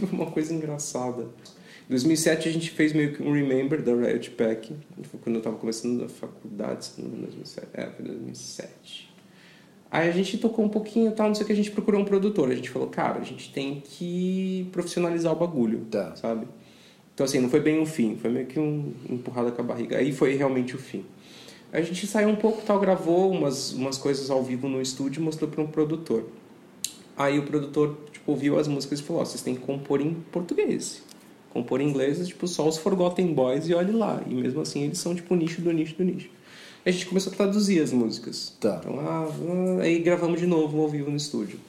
[0.00, 1.22] teve uma coisa engraçada.
[1.22, 4.74] Em 2007 a gente fez meio que um Remember da Riot Pack.
[5.02, 7.68] Foi quando eu tava começando a faculdade, se não me engano, 2007.
[7.74, 9.10] É, foi 2007.
[9.90, 12.00] Aí a gente tocou um pouquinho e tal, não sei o que, a gente procurou
[12.00, 12.48] um produtor.
[12.50, 16.14] A gente falou, cara, a gente tem que profissionalizar o bagulho, Tá.
[16.14, 16.46] sabe?
[17.12, 19.98] Então assim, não foi bem o fim, foi meio que um empurrada com a barriga.
[19.98, 21.04] Aí foi realmente o fim.
[21.72, 25.24] A gente saiu um pouco, tal, gravou umas, umas coisas ao vivo no estúdio e
[25.24, 26.24] mostrou para um produtor.
[27.20, 30.14] Aí o produtor, tipo, ouviu as músicas e falou, ó, vocês têm que compor em
[30.32, 31.02] português.
[31.50, 34.22] Compor em inglês, tipo, só os Forgotten Boys e olhe lá.
[34.26, 36.30] E mesmo assim eles são, tipo, nicho do nicho do nicho.
[36.82, 38.56] Aí a gente começou a traduzir as músicas.
[38.58, 38.80] Tá.
[38.80, 41.60] Então, ah, ah, aí gravamos de novo ao vivo no estúdio.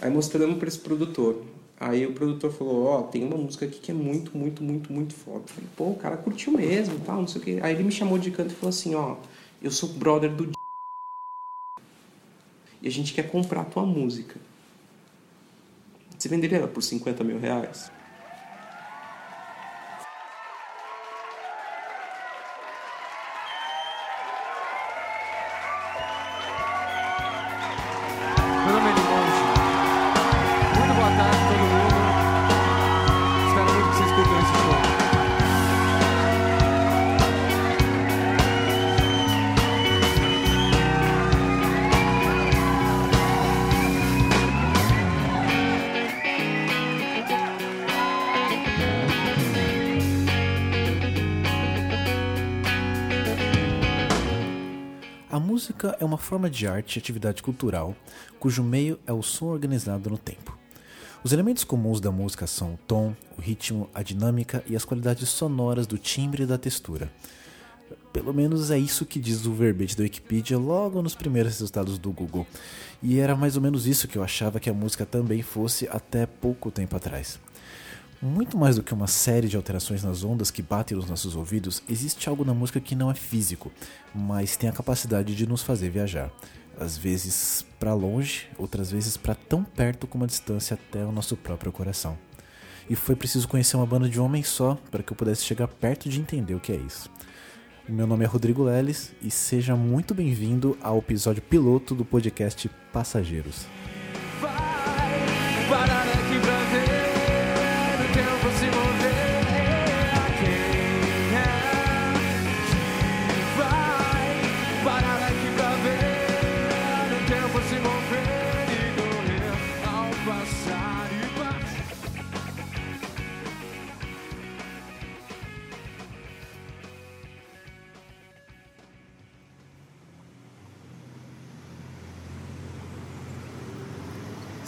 [0.00, 1.42] Aí mostramos para esse produtor.
[1.78, 5.12] Aí o produtor falou, ó, tem uma música aqui que é muito, muito, muito, muito
[5.12, 5.40] foda.
[5.40, 7.58] Eu falei, pô, o cara curtiu mesmo, tal, não sei o quê.
[7.60, 9.16] Aí ele me chamou de canto e falou assim, ó,
[9.60, 10.50] eu sou brother do
[12.80, 14.40] e a gente quer comprar a tua música.
[16.24, 17.92] Você venderia por 50 mil reais?
[55.84, 57.94] Música é uma forma de arte e atividade cultural
[58.40, 60.56] cujo meio é o som organizado no tempo.
[61.22, 65.28] Os elementos comuns da música são o tom, o ritmo, a dinâmica e as qualidades
[65.28, 67.10] sonoras do timbre e da textura.
[68.12, 72.12] Pelo menos é isso que diz o verbete da Wikipedia logo nos primeiros resultados do
[72.12, 72.46] Google.
[73.02, 76.24] E era mais ou menos isso que eu achava que a música também fosse até
[76.24, 77.38] pouco tempo atrás.
[78.22, 81.82] Muito mais do que uma série de alterações nas ondas que batem nos nossos ouvidos,
[81.88, 83.70] existe algo na música que não é físico,
[84.14, 86.30] mas tem a capacidade de nos fazer viajar.
[86.78, 91.36] Às vezes para longe, outras vezes para tão perto como a distância até o nosso
[91.36, 92.16] próprio coração.
[92.88, 95.68] E foi preciso conhecer uma banda de um homem só para que eu pudesse chegar
[95.68, 97.10] perto de entender o que é isso.
[97.88, 103.66] Meu nome é Rodrigo Leles e seja muito bem-vindo ao episódio piloto do podcast Passageiros.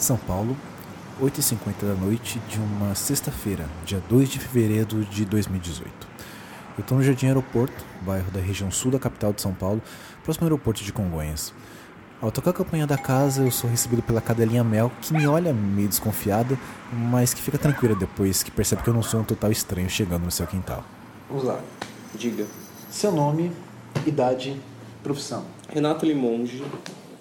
[0.07, 0.55] São Paulo,
[1.21, 5.91] 8h50 da noite de uma sexta-feira, dia 2 de fevereiro de 2018.
[6.77, 9.81] Eu estou no Jardim Aeroporto, bairro da região sul da capital de São Paulo,
[10.23, 11.53] próximo ao aeroporto de Congonhas.
[12.21, 15.51] Ao tocar a campanha da casa, eu sou recebido pela cadelinha Mel, que me olha
[15.51, 16.57] meio desconfiada,
[16.93, 20.23] mas que fica tranquila depois que percebe que eu não sou um total estranho chegando
[20.23, 20.85] no seu quintal.
[21.27, 21.59] Vamos lá,
[22.15, 22.45] diga.
[22.89, 23.51] Seu nome,
[24.05, 24.57] idade,
[25.03, 25.43] profissão.
[25.67, 26.63] Renato Limonge,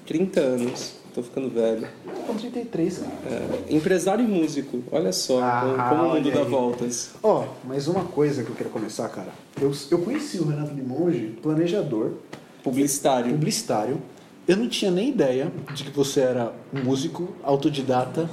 [0.07, 1.89] 30 anos, tô ficando velho.
[2.27, 3.11] Com 33, cara.
[3.71, 6.45] É, empresário e músico, olha só Ah, como, como o mundo dá aí.
[6.45, 7.11] voltas.
[7.23, 9.29] Ó, mas uma coisa que eu quero começar, cara.
[9.61, 12.13] Eu, eu conheci o Renato Limonge, planejador,
[12.63, 13.33] Publicitário.
[13.33, 14.03] publicitário.
[14.47, 18.29] Eu não tinha nem ideia de que você era um músico, autodidata,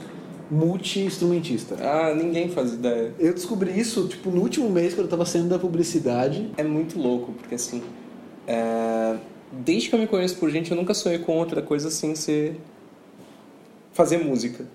[0.51, 1.75] multi-instrumentista.
[1.81, 3.13] Ah, ninguém faz ideia.
[3.19, 6.51] Eu descobri isso, tipo, no último mês, quando eu tava saindo da publicidade.
[6.57, 7.81] É muito louco, porque assim,
[8.47, 9.15] é,
[9.61, 12.59] desde que eu me conheço por gente, eu nunca sonhei com outra coisa sem ser
[13.93, 14.65] fazer música.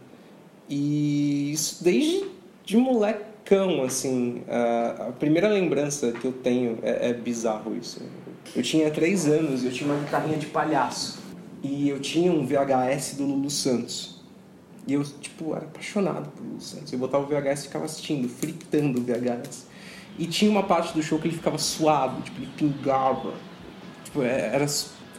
[0.69, 2.27] E isso desde
[2.65, 8.01] de molecão, assim, a, a primeira lembrança que eu tenho é, é bizarro isso.
[8.55, 11.19] Eu tinha três anos e eu tinha uma guitarrinha de palhaço.
[11.63, 14.21] E eu tinha um VHS do Lulu Santos.
[14.87, 16.93] E eu, tipo, era apaixonado por Lulu Santos.
[16.93, 19.67] Eu botava o VHS e ficava assistindo, fritando o VHS.
[20.19, 23.35] E tinha uma parte do show que ele ficava suado, tipo, ele pingava.
[24.09, 24.67] Tipo, é- era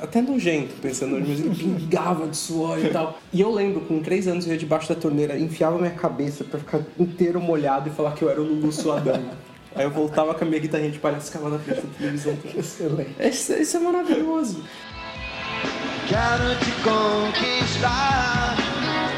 [0.01, 3.19] até nojento pensando hoje, mas ele pingava de suor e tal.
[3.31, 6.57] E eu lembro, com três anos eu ia debaixo da torneira, enfiava minha cabeça pra
[6.59, 9.21] ficar inteiro molhado e falar que eu era o Lulu suadão.
[9.75, 12.35] Aí eu voltava com a minha guitarrinha de palhaço ficava na frente da televisão.
[12.57, 13.11] Excelente.
[13.19, 14.63] Isso, isso é maravilhoso.
[16.07, 18.57] Quero te conquistar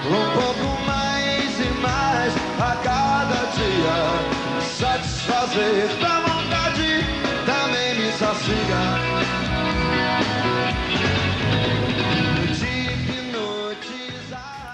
[0.05, 4.61] um pouco mais e mais a cada dia.
[4.77, 7.05] Satisfazer da vontade
[7.45, 9.30] também me sacia.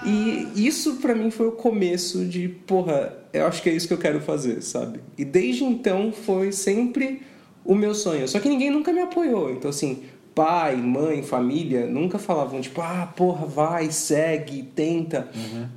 [0.08, 3.94] E, isso pra mim foi o começo de, porra, eu acho que é isso que
[3.94, 5.00] eu quero fazer, sabe?
[5.16, 7.22] E desde então foi sempre
[7.64, 8.26] o meu sonho.
[8.26, 9.50] Só que ninguém nunca me apoiou.
[9.50, 10.02] Então, assim,
[10.34, 15.28] pai, mãe, família nunca falavam, tipo, ah, porra, vai, segue, tenta.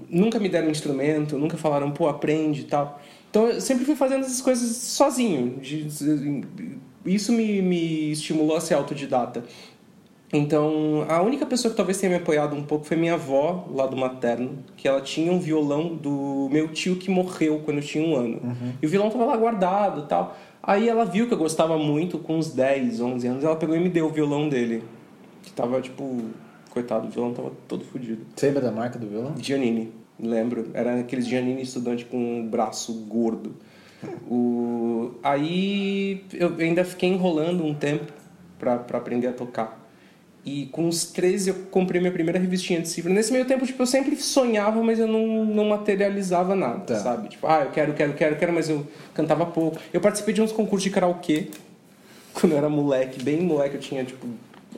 [0.09, 3.01] Nunca me deram instrumento, nunca falaram, pô, aprende e tal.
[3.29, 5.57] Então, eu sempre fui fazendo essas coisas sozinho.
[5.61, 5.87] De-
[7.05, 9.43] Isso me, me estimulou a ser autodidata.
[10.33, 13.85] Então, a única pessoa que talvez tenha me apoiado um pouco foi minha avó, lá
[13.85, 18.05] do materno, que ela tinha um violão do meu tio que morreu quando eu tinha
[18.05, 18.41] um ano.
[18.81, 20.37] E o violão tava lá guardado e tal.
[20.63, 23.79] Aí ela viu que eu gostava muito, com uns 10, 11 anos, ela pegou e
[23.79, 24.83] me deu o violão dele.
[25.43, 26.21] Que tava, tipo,
[26.69, 28.25] coitado, o violão tava todo fodido.
[28.33, 29.33] Você lembra da marca do violão?
[29.37, 30.69] Giannini, lembro.
[30.73, 33.53] Era aqueles Giannini estudante com um braço gordo.
[34.29, 35.11] O...
[35.21, 38.13] Aí eu ainda fiquei enrolando um tempo
[38.57, 39.80] pra aprender a tocar.
[40.43, 43.13] E com uns 13 eu comprei minha primeira revistinha de cifra.
[43.13, 46.95] Nesse meio tempo, tipo, eu sempre sonhava, mas eu não, não materializava nada, Tá.
[46.99, 47.29] sabe?
[47.29, 49.77] Tipo, ah, eu quero, quero, quero, quero, mas eu cantava pouco.
[49.93, 51.47] Eu participei de uns concursos de karaokê
[52.33, 54.25] quando eu era moleque, bem moleque, eu tinha tipo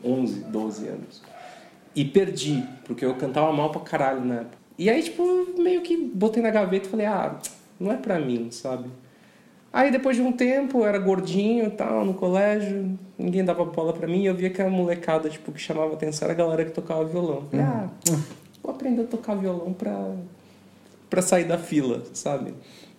[0.03, 1.21] 11, 12 anos.
[1.95, 4.57] E perdi, porque eu cantava mal pra caralho na época.
[4.77, 5.23] E aí, tipo,
[5.61, 7.37] meio que botei na gaveta e falei, ah,
[7.79, 8.89] não é pra mim, sabe?
[9.73, 13.91] Aí depois de um tempo, eu era gordinho e tal, no colégio, ninguém dava bola
[13.91, 16.69] pra mim, eu via que a molecada, tipo, que chamava atenção era a galera que
[16.69, 17.47] tocava violão.
[17.49, 17.89] Falei, ah,
[18.61, 20.11] vou aprender a tocar violão pra,
[21.09, 22.53] pra sair da fila, sabe?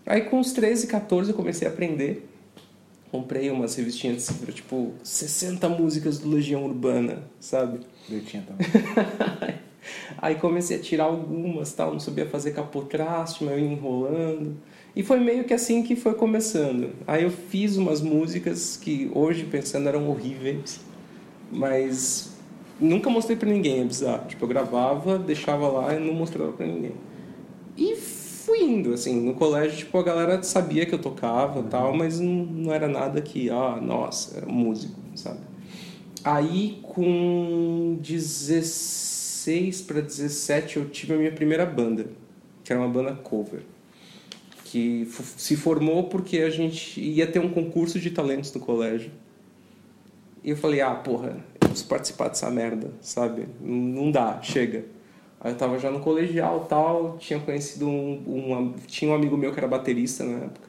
[0.04, 2.28] Aí com uns 13, 14 eu comecei a aprender.
[3.12, 7.78] Comprei umas revistinhas de cifra, tipo, 60 músicas do Legião Urbana, sabe?
[8.10, 8.66] Eu tinha também.
[10.18, 14.56] Aí comecei a tirar algumas, tal, não sabia fazer capotraste, mas eu ia enrolando.
[14.96, 16.90] E foi meio que assim que foi começando.
[17.06, 20.80] Aí eu fiz umas músicas que hoje pensando eram horríveis,
[21.50, 22.32] mas
[22.80, 24.28] nunca mostrei pra ninguém, é bizarro.
[24.28, 26.92] Tipo, eu gravava, deixava lá e não mostrava pra ninguém.
[27.76, 32.20] E fui indo, assim, no colégio, tipo, a galera sabia que eu tocava tal, mas
[32.20, 35.40] não, não era nada que, ah, nossa, era músico, sabe?
[36.22, 42.06] Aí com 16 para 17 eu tive a minha primeira banda,
[42.62, 43.62] que era uma banda cover.
[44.74, 45.06] Que
[45.36, 49.12] se formou porque a gente ia ter um concurso de talentos no colégio.
[50.42, 53.46] E eu falei, ah, porra, eu preciso participar dessa merda, sabe?
[53.60, 54.84] Não, dá, chega.
[55.40, 59.52] Aí eu tava já no colegial tal, tinha conhecido um, um- Tinha um amigo meu
[59.52, 60.68] que era baterista na época.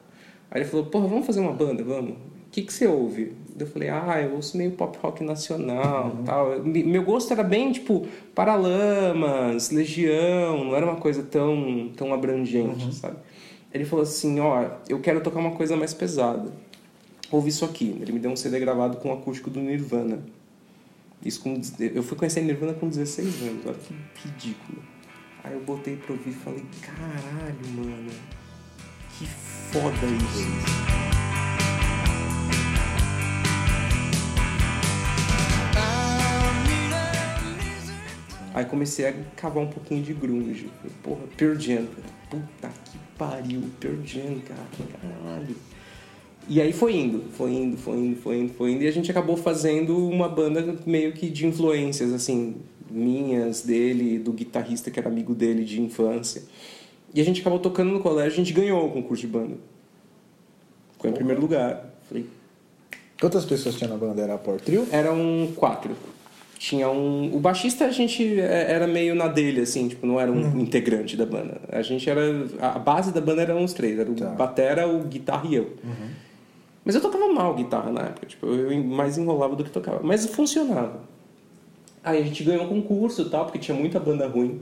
[0.52, 2.12] Aí ele falou, porra, vamos fazer uma banda, vamos?
[2.12, 3.32] O que, que você ouve?
[3.58, 6.60] Eu falei, ah, eu ouço meio pop rock nacional tal.
[6.62, 8.06] Me- Meu gosto era bem, tipo,
[8.36, 13.16] Paralamas, Legião, não era uma coisa tão, tão abrangente, sabe?
[13.76, 16.50] Ele falou assim, ó, eu quero tocar uma coisa mais pesada.
[17.30, 17.94] Ouve isso aqui.
[18.00, 20.24] Ele me deu um CD gravado com o acústico do Nirvana.
[21.22, 23.94] Isso com, eu fui conhecer Nirvana com 16 anos, olha que
[24.26, 24.82] ridículo.
[25.44, 28.10] Aí eu botei pra ouvir e falei, caralho, mano,
[29.18, 31.25] que foda isso.
[38.56, 40.70] Aí comecei a cavar um pouquinho de grunge.
[40.78, 41.86] Falei, porra, Pearl Jam.
[42.30, 44.66] Puta que pariu, Pearl Jam, cara,
[44.98, 45.54] caralho.
[46.48, 48.82] E aí foi indo, foi indo, foi indo, foi indo, foi indo.
[48.84, 52.56] E a gente acabou fazendo uma banda meio que de influências, assim,
[52.90, 56.42] minhas, dele, do guitarrista que era amigo dele de infância.
[57.12, 59.56] E a gente acabou tocando no colégio, a gente ganhou o concurso de banda.
[60.92, 61.94] Ficou em primeiro lugar.
[62.08, 62.26] Falei,
[63.20, 64.22] Quantas pessoas tinha na banda?
[64.22, 64.86] Era a Power Trio?
[64.90, 65.94] eram quatro.
[66.58, 67.34] Tinha um.
[67.36, 71.16] O baixista a gente é, era meio na dele, assim, tipo, não era um integrante
[71.16, 71.60] da banda.
[71.70, 72.22] A gente era.
[72.60, 74.30] A base da banda eram os três, era o Tá.
[74.30, 75.74] Batera, o guitarra e eu.
[76.84, 80.00] Mas eu tocava mal guitarra na época, tipo, eu mais enrolava do que tocava.
[80.02, 81.00] Mas funcionava.
[82.02, 84.60] Aí a gente ganhou um concurso e tal, porque tinha muita banda ruim.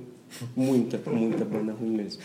[0.57, 2.23] Muita, muita banda ruim mesmo.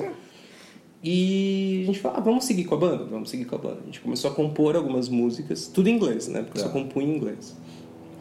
[1.04, 3.06] E a gente falou, ah, vamos seguir com a banda?
[3.06, 3.78] Vamos seguir com a banda.
[3.84, 6.42] A gente começou a compor algumas músicas, tudo em inglês, né?
[6.44, 6.74] Porque eu só Tá.
[6.74, 7.56] compunha em inglês.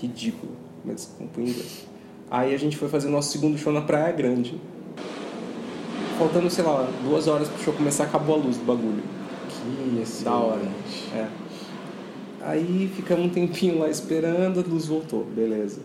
[0.00, 0.52] Ridículo,
[0.88, 1.87] mas em inglês.
[2.30, 4.61] Aí a gente foi fazer o nosso segundo show na Praia Grande.
[6.18, 9.02] Faltando, sei lá, duas horas pro show começar, acabou a luz do bagulho.
[9.49, 10.68] Que esse Da hora.
[11.14, 11.26] É.
[12.40, 15.80] Aí ficamos um tempinho lá esperando, a luz voltou, beleza.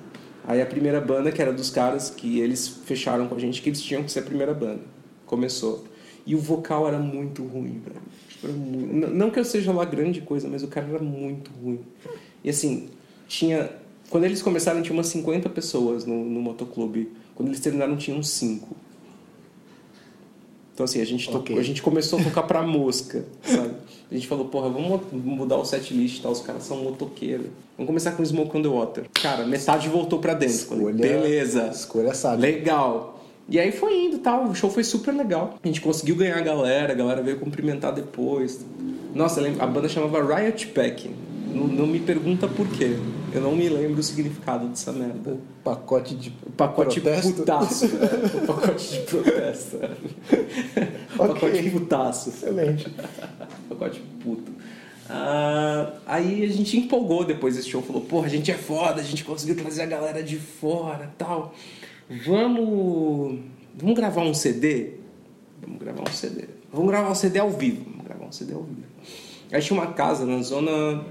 [0.45, 3.69] Aí a primeira banda, que era dos caras que eles fecharam com a gente, que
[3.69, 4.81] eles tinham que ser a primeira banda.
[5.25, 5.85] Começou.
[6.25, 8.01] E o vocal era muito ruim, velho.
[8.29, 10.99] Tipo, era mu- N- Não que eu seja lá grande coisa, mas o cara era
[11.03, 11.79] muito ruim.
[12.43, 12.89] E assim,
[13.27, 13.69] tinha.
[14.09, 17.11] Quando eles começaram, tinha umas 50 pessoas no, no motoclube.
[17.35, 18.75] Quando eles terminaram, tinham 5.
[20.73, 21.59] Então assim, a gente, tocou- Ok.
[21.59, 23.71] a gente começou a tocar pra mosca, sabe?
[24.11, 27.47] A gente falou, porra, vamos mudar o set list tal, os caras são motoqueiros.
[27.77, 29.05] Vamos começar com Smoke on the Water.
[29.13, 30.55] Cara, metade voltou pra dentro.
[30.55, 31.67] Escolha- Beleza.
[31.73, 32.39] Escolha sábia.
[32.51, 33.23] Legal.
[33.49, 35.59] E aí foi indo tal, o show foi super legal.
[35.63, 38.59] A gente conseguiu ganhar a galera, a galera veio cumprimentar depois.
[39.13, 41.09] Nossa, a banda chamava Riot Pack.
[41.53, 42.97] Não, não me pergunta por quê.
[43.33, 45.37] Eu não me lembro o significado dessa merda.
[45.63, 47.33] Pacote de pacote protesto.
[47.33, 47.85] putaço.
[48.41, 48.45] é.
[48.45, 49.77] Pacote de protesto.
[49.77, 51.03] é.
[51.17, 51.33] O Ok.
[51.49, 52.29] pacote putaço.
[52.29, 52.89] Excelente.
[53.69, 54.51] pacote puto.
[55.09, 57.81] Ah, aí a gente empolgou depois desse show.
[57.81, 61.53] Falou, porra, a gente é foda, a gente conseguiu trazer a galera de fora tal.
[62.25, 63.39] Vamos.
[63.77, 64.93] Vamos gravar um CD?
[65.61, 66.45] Vamos gravar um CD.
[66.71, 67.83] Vamos gravar um CD ao vivo.
[67.89, 68.83] Vamos gravar um CD ao vivo.
[69.51, 71.03] Aí tinha uma casa na zona.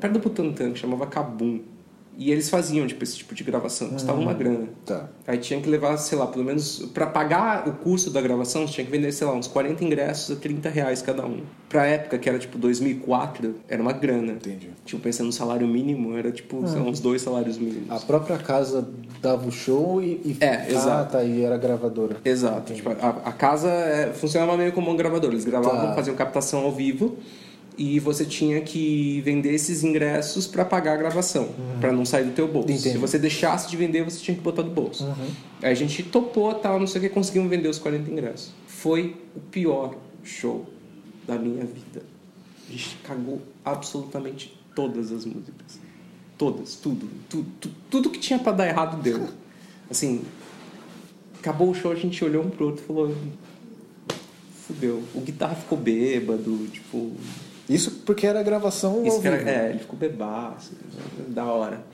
[0.00, 1.60] Perto do Butantã, que chamava Cabum.
[2.18, 3.88] E eles faziam tipo, esse tipo de gravação.
[3.90, 4.68] Custava uma grana.
[4.84, 5.08] Tá.
[5.26, 8.84] Aí tinha que levar, sei lá, pelo menos pra pagar o custo da gravação, tinha
[8.84, 11.40] que vender, sei lá, uns 40 ingressos a 30 reais cada um.
[11.66, 14.32] Pra época, que era tipo 2004, era uma grana.
[14.32, 14.68] Entendi.
[14.84, 17.90] Tipo, pensando no salário mínimo, era tipo, lá, uns dois salários mínimos.
[17.90, 18.86] A própria casa
[19.22, 20.20] dava o show e.
[20.22, 20.36] e...
[20.40, 21.12] É, Ah, exato.
[21.12, 22.16] tá, e era gravadora.
[22.22, 22.74] Exato.
[22.74, 25.30] Tipo, a, a casa é, funcionava meio como um gravador.
[25.30, 25.94] Eles gravavam, Tá.
[25.94, 27.16] faziam captação ao vivo
[27.80, 31.48] e você tinha que vender esses ingressos pra pagar a gravação,
[31.80, 32.70] pra não sair do teu bolso.
[32.70, 32.90] Entendi.
[32.90, 35.08] Se você deixasse de vender, você tinha que botar do bolso.
[35.62, 38.52] Aí a gente topou, tal, não sei o que, conseguimos vender os 40 ingressos.
[38.66, 40.68] Foi o pior show
[41.26, 42.02] da minha vida.
[42.68, 45.80] A gente cagou absolutamente todas as músicas.
[46.36, 49.26] Todas, tudo, tudo, tudo, tudo que tinha pra dar errado deu.
[49.90, 50.20] Assim,
[51.38, 53.16] acabou o show, a gente olhou um pro outro e falou:
[54.66, 55.02] fudeu.
[55.14, 57.12] O guitarra ficou bêbado, tipo.
[57.74, 60.72] Isso porque era gravação Isso era- é, ele ficou bebaço,
[61.28, 61.84] da hora.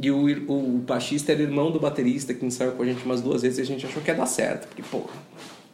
[0.00, 0.16] E o,
[0.50, 3.58] o, o baixista era irmão do baterista que ensaiou com a gente umas duas vezes
[3.58, 5.02] e a gente achou que ia dar certo, porque, pô,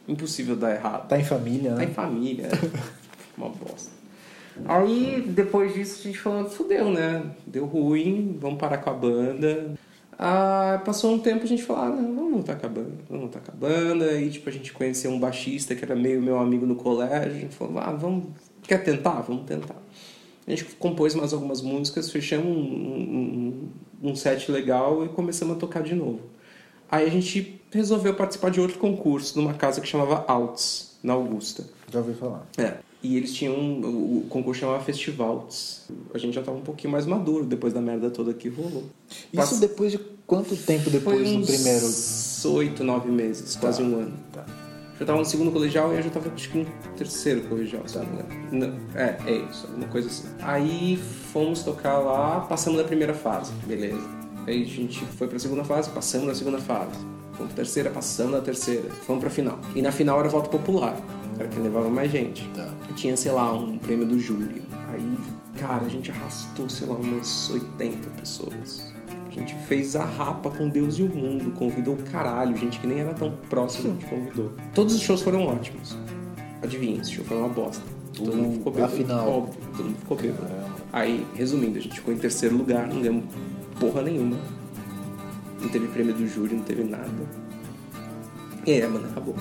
[0.07, 1.07] impossível dar errado.
[1.07, 1.85] Tá em família, Tá né?
[1.85, 2.79] em família, é.
[3.37, 3.91] uma bosta.
[4.65, 7.23] Aí, depois disso, a gente falou, fudeu, né?
[7.47, 9.71] Deu ruim, vamos parar com a banda.
[10.17, 13.23] Ah, passou um tempo, a gente falou, ah, não, vamos voltar com a banda, vamos
[13.23, 14.05] voltar com a banda.
[14.09, 17.31] Aí, tipo, a gente conheceu um baixista que era meio meu amigo no colégio.
[17.31, 18.25] A gente falou, ah, vamos,
[18.69, 19.21] quer tentar?
[19.21, 19.75] Vamos tentar.
[20.47, 23.69] A gente compôs mais algumas músicas, fechamos um,
[24.03, 26.21] um, um set legal e começamos a tocar de novo.
[26.89, 31.65] Aí a gente resolveu participar de outro concurso numa casa que chamava Alts, na Augusta.
[31.91, 32.47] Já ouvi falar.
[32.57, 32.77] É.
[33.01, 33.53] E eles tinham.
[33.55, 35.83] O o concurso chamava Festivals.
[36.13, 38.83] A gente já tava um pouquinho mais maduro depois da merda toda que rolou.
[39.09, 41.85] Isso Passa- depois de quanto tempo depois Foi do primeiro?
[42.57, 44.13] oito, nove meses, quase um ano.
[44.33, 44.45] Tá.
[44.99, 46.65] Já tava no segundo colegial e eu já tava acho que no
[46.97, 48.17] terceiro colegial, se eu não me
[48.57, 48.77] engano.
[48.93, 50.27] Não, É, é isso, alguma coisa assim.
[50.41, 50.97] Aí
[51.31, 54.05] fomos tocar lá, passamos da primeira fase, beleza.
[54.45, 56.91] Aí a gente foi pra segunda fase, passamos da segunda fase.
[57.33, 58.89] Fomos pra terceira, passamos da terceira.
[59.05, 59.57] Fomos pra final.
[59.73, 60.97] E na final era voto popular.
[61.37, 62.45] Era quem levava mais gente.
[62.49, 62.67] Tá.
[62.89, 64.61] E tinha, sei lá, um prêmio do júri.
[64.91, 65.17] Aí,
[65.57, 68.93] cara, a gente arrastou, sei lá, umas 80 pessoas.
[69.39, 72.85] A gente fez a rapa com Deus e o mundo, convidou o caralho, gente que
[72.85, 74.51] nem era tão próximo, a gente convidou.
[74.75, 75.95] Todos os shows foram ótimos.
[76.61, 77.81] Adivinha, esse show foi uma bosta.
[78.13, 78.93] Todo mundo ficou bêbado.
[78.93, 79.29] afinal.
[79.29, 80.47] Óbvio, todo mundo ficou bêbado.
[80.91, 83.23] Aí, resumindo, a gente ficou em terceiro lugar, não ganhamos
[83.79, 84.35] porra nenhuma.
[85.61, 87.09] Não teve prêmio do júri, não teve nada.
[88.67, 89.35] E a banda acabou.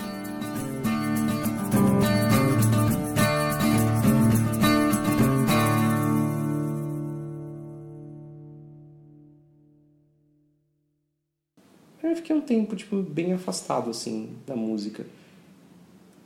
[12.18, 15.06] Fiquei um tempo, tipo, bem afastado, assim, da música.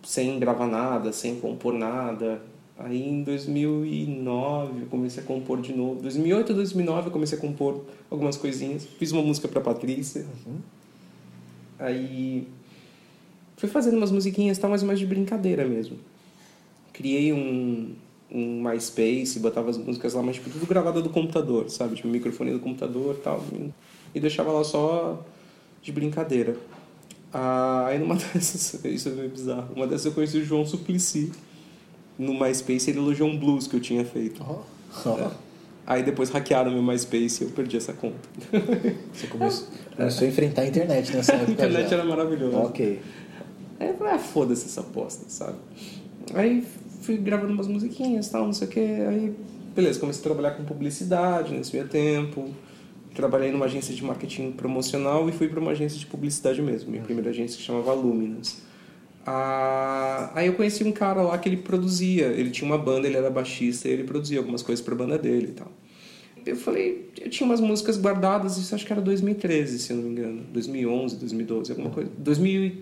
[0.03, 2.43] Sem gravar nada, sem compor nada.
[2.79, 6.03] Aí em 2009 eu comecei a compor de novo.
[6.03, 8.85] 2008 2009 eu comecei a compor algumas coisinhas.
[8.99, 10.27] Fiz uma música pra Patrícia.
[11.79, 12.49] Aí
[13.57, 15.97] fui fazendo umas musiquinhas, tal, mas mais de brincadeira mesmo.
[16.93, 17.95] Criei um,
[18.31, 21.95] um MySpace, botava as músicas lá, mas tipo, tudo gravado do computador, sabe?
[21.95, 23.45] Tipo, microfone do computador e tal.
[24.15, 25.25] E deixava lá só
[25.83, 26.57] de brincadeira.
[27.33, 31.33] Ah, aí numa dessas, isso é meio bizarro, uma dessas eu conheci o João Suplicy.
[32.19, 34.45] No MySpace ele elogiou um blues que eu tinha feito.
[34.47, 34.63] Ó,
[35.07, 35.31] ó.
[35.87, 38.17] Aí depois hackearam meu MySpace e eu perdi essa conta.
[39.13, 41.53] Você começou, começou a enfrentar a internet nessa A época.
[41.53, 41.97] internet já.
[41.97, 42.57] era maravilhosa.
[42.59, 43.01] Ok.
[43.81, 45.57] Aí eu falei, ah, foda-se essa aposta, sabe?
[46.35, 46.65] Aí
[47.01, 48.79] fui gravando umas musiquinhas tal, não sei o que.
[48.81, 49.35] Aí,
[49.75, 52.51] beleza, comecei a trabalhar com publicidade nesse meio tempo.
[53.15, 56.91] Trabalhei numa agência de marketing promocional e fui para uma agência de publicidade mesmo.
[56.91, 58.63] Minha primeira agência que chamava Luminous.
[59.27, 62.27] Ah, aí eu conheci um cara lá que ele produzia.
[62.27, 65.49] Ele tinha uma banda, ele era baixista e ele produzia algumas coisas pra banda dele
[65.51, 65.71] e tal.
[66.45, 70.05] Eu falei, eu tinha umas músicas guardadas, isso acho que era 2013, se eu não
[70.05, 70.43] me engano.
[70.53, 72.11] 2011, 2012, alguma coisa.
[72.19, 72.73] 2000,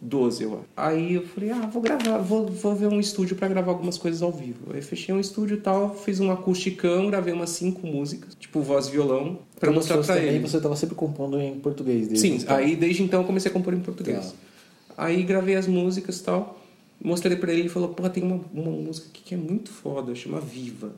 [0.00, 0.64] 2012, eu acho.
[0.76, 4.22] Aí eu falei, ah, vou gravar, vou, vou ver um estúdio pra gravar algumas coisas
[4.22, 4.72] ao vivo.
[4.72, 8.88] Aí fechei um estúdio e tal, fiz um acusticão, gravei umas cinco músicas, tipo voz
[8.88, 10.38] e violão, pra Como mostrar pra também ele.
[10.40, 12.56] você tava sempre compondo em português desde Sim, então.
[12.56, 14.32] aí desde então eu comecei a compor em português.
[14.32, 15.04] Tá.
[15.04, 16.58] Aí gravei as músicas e tal,
[17.02, 20.14] mostrei pra ele e falou, porra, tem uma, uma música aqui que é muito foda,
[20.14, 20.92] chama Viva.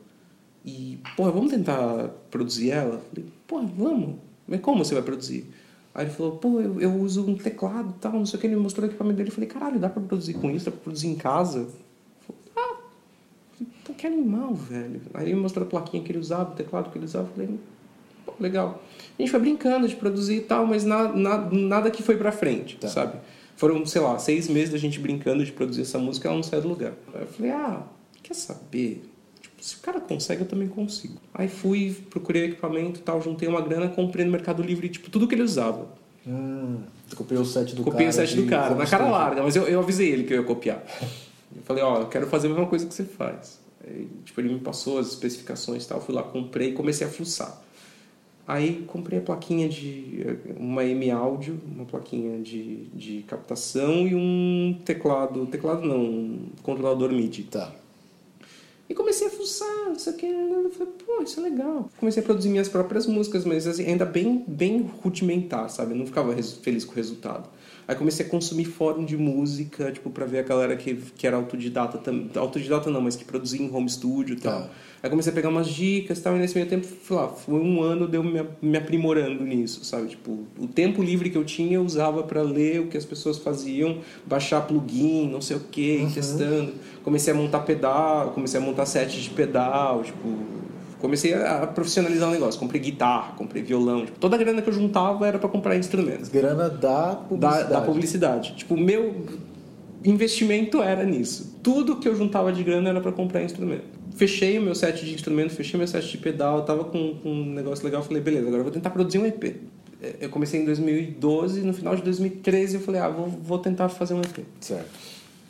[0.64, 2.94] E, porra, vamos tentar produzir ela?
[2.94, 4.14] Eu falei, porra, vamos.
[4.46, 5.44] Mas como você vai produzir?
[5.94, 8.46] Aí ele falou, pô, eu, eu uso um teclado e tal, não sei o que.
[8.46, 9.28] Ele me mostrou o equipamento dele.
[9.28, 10.64] Eu falei, caralho, dá pra produzir com isso?
[10.66, 11.68] Dá pra produzir em casa?
[12.26, 12.76] Falei, ah,
[13.84, 15.00] pô, que animal, velho.
[15.12, 17.28] Aí ele me mostrou a plaquinha que ele usava, o teclado que ele usava.
[17.28, 17.58] Eu falei,
[18.25, 18.82] pô, legal.
[19.18, 22.32] A gente foi brincando de produzir e tal, mas na, na- nada que foi pra
[22.32, 22.88] frente, Tá.
[22.88, 23.18] sabe?
[23.54, 26.62] Foram, sei lá, seis meses da gente brincando de produzir essa música, ela não saiu
[26.62, 26.94] do lugar.
[27.14, 27.82] Aí eu falei, ah,
[28.22, 29.04] quer saber?
[29.62, 31.14] Se o cara consegue, eu também consigo.
[31.33, 35.28] Aí fui, procurei equipamento e tal, juntei uma grana, comprei no Mercado Livre, tipo, tudo
[35.28, 35.87] que ele usava.
[36.26, 36.78] Hum,
[37.14, 38.11] copiou o set do Copiei cara.
[38.11, 40.45] o set do cara, na cara larga, mas eu, eu avisei ele que eu ia
[40.45, 40.83] copiar.
[41.54, 43.61] Eu falei, ó, eu quero fazer a mesma coisa que você faz.
[43.87, 47.11] Aí, tipo, ele me passou as especificações e tal, fui lá, comprei e comecei a
[47.11, 47.62] fuçar.
[48.49, 54.81] Aí comprei a plaquinha de uma M áudio, uma plaquinha de, de captação e um
[54.83, 57.42] teclado, teclado não, um controlador MIDI.
[57.42, 57.71] Tá.
[58.92, 60.26] E comecei a fuçar, não sei o que.
[60.26, 61.88] Eu falei, pô, isso é legal.
[61.99, 65.92] Comecei a produzir minhas próprias músicas, mas assim, ainda bem, bem rudimentar, sabe?
[65.92, 67.49] Eu não ficava feliz com o resultado.
[67.86, 71.36] Aí comecei a consumir fórum de música, tipo, pra ver a galera que, que era
[71.36, 72.30] autodidata também.
[72.36, 74.62] Autodidata não, mas que produzia em home studio e tal.
[74.62, 74.70] Tá.
[75.02, 77.58] Aí comecei a pegar umas dicas e tal, e nesse meio tempo, sei lá, foi
[77.58, 80.06] um ano de eu me, me aprimorando nisso, sabe?
[80.08, 83.36] Tipo, o tempo livre que eu tinha eu usava pra ler o que as pessoas
[83.38, 86.74] faziam, baixar plugin, não sei o que, ir testando.
[87.02, 90.28] Comecei a montar pedal, comecei a montar set de pedal, tipo,
[91.02, 92.59] comecei a profissionalizar o negócio.
[92.59, 96.30] Comprei guitarra, comprei violão, tipo, toda a grana que eu juntava era pra comprar instrumentos
[96.30, 97.68] Grana da da, publicidade.
[97.71, 98.54] da publicidade.
[98.56, 99.26] Tipo, o meu
[100.04, 101.59] investimento era nisso.
[101.62, 103.85] Tudo que eu juntava de grana era para comprar instrumento.
[104.16, 107.44] Fechei o meu set de instrumento, fechei meu set de pedal, tava com, com um
[107.52, 109.56] negócio legal, falei, beleza, agora eu vou tentar produzir um EP.
[110.02, 113.88] É, Eu comecei em 2012, no final de 2013 eu falei, ah, vou, vou tentar
[113.88, 114.44] fazer um EP.
[114.61, 114.87] Certo.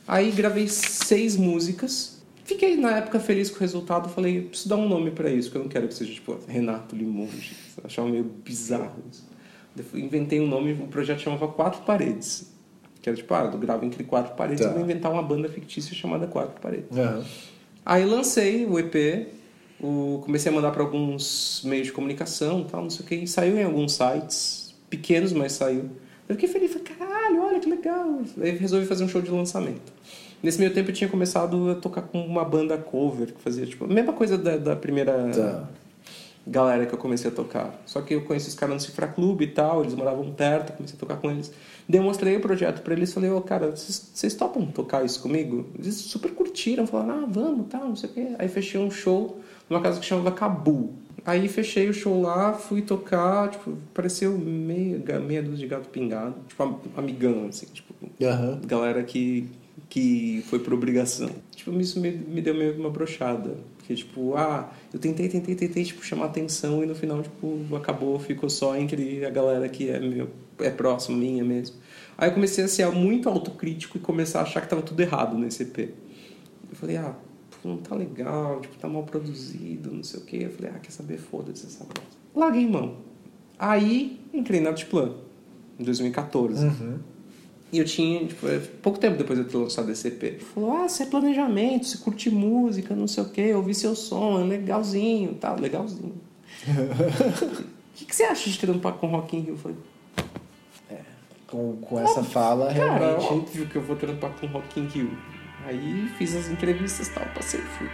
[0.07, 2.22] Aí gravei seis músicas.
[2.53, 4.09] Fiquei na época feliz com o resultado.
[4.09, 6.95] Falei, preciso dar um nome pra isso, que eu não quero que seja tipo Renato
[6.95, 7.53] Limonge.
[7.85, 9.25] Achava meio bizarro isso.
[9.95, 12.51] Inventei um nome, o projeto chamava Quatro Paredes.
[13.01, 14.71] Que era tipo, ah, eu gravo entre quatro paredes, Tá.
[14.71, 16.97] eu vou inventar uma banda fictícia chamada Quatro Paredes.
[16.97, 17.25] Aham.
[17.85, 19.27] Aí lancei o EP,
[19.81, 23.15] o, comecei a mandar para alguns meios de comunicação e tal, não sei o que,
[23.17, 25.91] e saiu em alguns sites, pequenos, mas saiu.
[26.29, 28.21] Eu fiquei feliz, falei, caralho, olha que legal.
[28.41, 29.93] Aí resolvi fazer um show de lançamento.
[30.43, 33.85] Nesse meio tempo eu tinha começado a tocar com uma banda cover, que fazia tipo
[33.85, 35.69] a mesma coisa da, da primeira Tá.
[36.47, 37.81] galera que eu comecei a tocar.
[37.87, 40.97] Só que eu conheci os caras no Cifra Clube e tal, eles moravam perto, comecei
[40.97, 41.53] a tocar com eles.
[41.89, 45.67] Demonstrei o projeto pra eles, falei, ô cara, vocês topam tocar isso comigo?
[45.79, 48.27] Eles super curtiram, falaram, ah, vamos, tal, não sei o quê.
[48.39, 50.91] Aí fechei um show numa casa que chamava Cabu.
[51.25, 56.35] Aí fechei o show lá, fui tocar, tipo, pareceu meia, meia dúzia de gato pingado,
[56.49, 58.61] tipo, am- amigão, assim, tipo, Aham.
[58.67, 59.49] galera que,
[59.89, 61.31] que foi por obrigação.
[61.55, 63.57] Tipo, isso me, me deu meio uma brochada.
[63.79, 68.19] Porque, tipo, ah, eu tentei, tentei, tentei, tipo, chamar atenção e no final, tipo, acabou,
[68.19, 70.31] ficou só entre a galera que é, meu,
[70.61, 71.77] é próximo, minha mesmo.
[72.17, 75.37] Aí eu comecei a ser muito autocrítico e começar a achar que tava tudo errado
[75.37, 75.79] nesse EP.
[75.79, 77.15] Eu falei, ah,
[77.65, 80.39] não tá legal, tipo, tá mal produzido, não sei o quê.
[80.43, 82.03] Eu falei, ah, quer saber, foda-se essa bosta.
[82.35, 82.97] Larguei mão.
[83.59, 85.15] Aí entrei na Artplan,
[85.79, 86.67] em 2014.
[87.73, 90.23] E eu tinha, tipo, é, pouco tempo depois de eu ter lançado esse EP.
[90.23, 93.95] Ele Falou, ah, você é planejamento, você curte música, não sei o quê, ouvi seu
[93.97, 96.15] som, é legalzinho, tá, legalzinho.
[96.69, 97.65] O
[97.97, 99.55] que, que você acha de trampar com Rock in Rio?
[99.55, 99.77] Eu falei,
[101.47, 103.33] Com, com essa fala, cara, realmente.
[103.33, 105.11] óbvio que eu vou trampar com Rock in Rio.
[105.65, 107.89] Aí fiz as entrevistas e tal, passei e fui.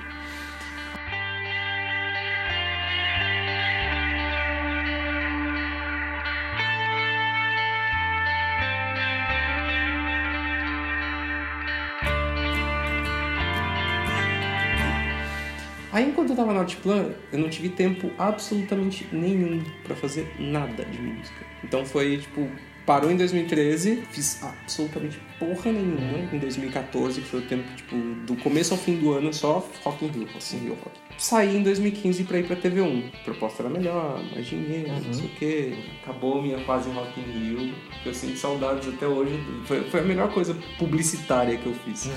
[16.28, 20.84] Aí enquanto eu tava na Altiplan, eu não tive tempo absolutamente nenhum pra fazer nada
[20.84, 21.46] de música.
[21.64, 22.48] Então foi tipo,
[22.84, 28.36] parou em 2013, fiz absolutamente porra nenhuma em 2014, que foi o tempo tipo do
[28.36, 30.98] começo ao fim do ano só Rock in Rio, in Rio, Rock.
[31.16, 33.10] Saí em 2015 pra ir pra TV1.
[33.14, 35.74] A proposta era melhor, mais dinheiro, não sei o quê.
[36.02, 39.32] Acabou minha fase em Rock in Rio, eu sinto saudades até hoje.
[39.64, 42.10] Foi, foi a melhor coisa publicitária que eu fiz.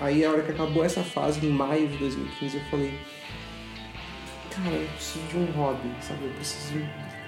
[0.00, 2.98] Aí a hora que acabou essa fase, em maio de 2015, eu falei,
[4.50, 6.24] cara, eu preciso de um hobby, sabe?
[6.24, 6.80] Eu preciso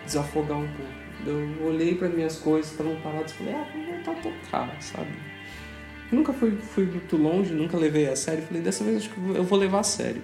[0.04, 0.92] desafogar um pouco.
[1.26, 5.11] Eu olhei para minhas coisas, estavam paradas, falei, ah, vou voltar a tocar, sabe?
[6.12, 8.42] Nunca fui, fui muito longe, nunca levei a sério.
[8.42, 10.22] Falei, dessa vez acho que eu vou levar a sério.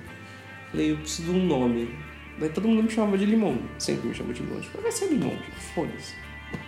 [0.70, 1.94] Falei, eu preciso de um nome.
[2.38, 4.62] Daí todo mundo me chamava de Limão, sempre me chamou de Limão.
[4.62, 6.14] Falei, vai ser Limão, tipo, foda-se.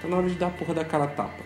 [0.01, 1.43] Tá na hora de dar a porra da cara a tapa.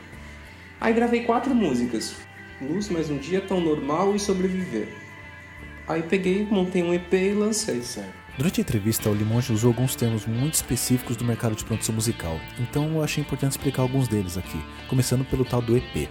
[0.80, 2.16] Aí gravei quatro músicas.
[2.60, 4.88] Luz, Mais Um Dia, Tão Normal e Sobreviver.
[5.88, 7.82] Aí peguei, montei um EP e lancei.
[8.36, 12.38] Durante a entrevista, o Limonge usou alguns termos muito específicos do mercado de produção musical,
[12.58, 16.08] então eu achei importante explicar alguns deles aqui, começando pelo tal do EP.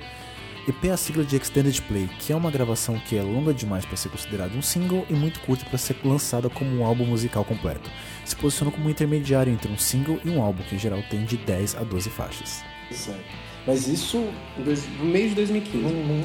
[0.68, 3.86] EP é a sigla de Extended Play, que é uma gravação que é longa demais
[3.86, 7.46] para ser considerada um single e muito curta para ser lançada como um álbum musical
[7.46, 7.90] completo.
[8.26, 11.26] Se posiciona como um intermediário entre um single e um álbum, que em geral tem
[11.26, 12.64] de 10 a 12 faixas.
[12.92, 13.49] Certo.
[13.68, 14.26] Mas isso,
[14.58, 15.78] dois- No mês de 2015.
[15.84, 16.24] não- não-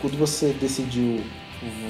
[0.00, 1.20] quando você decidiu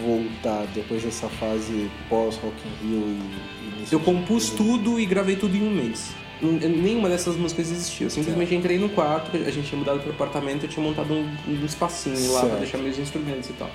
[0.04, 5.06] voltar depois dessa fase pós Rock in Rio e, e Eu de- compus tudo e
[5.06, 6.10] gravei tudo em um mês.
[6.40, 8.06] Nenhuma dessas músicas existia.
[8.06, 11.26] Eu simplesmente entrei no quarto, a gente tinha mudado pro apartamento, eu tinha montado um,
[11.48, 12.60] um espacinho lá pra Certo.
[12.60, 13.70] deixar meus instrumentos e tal.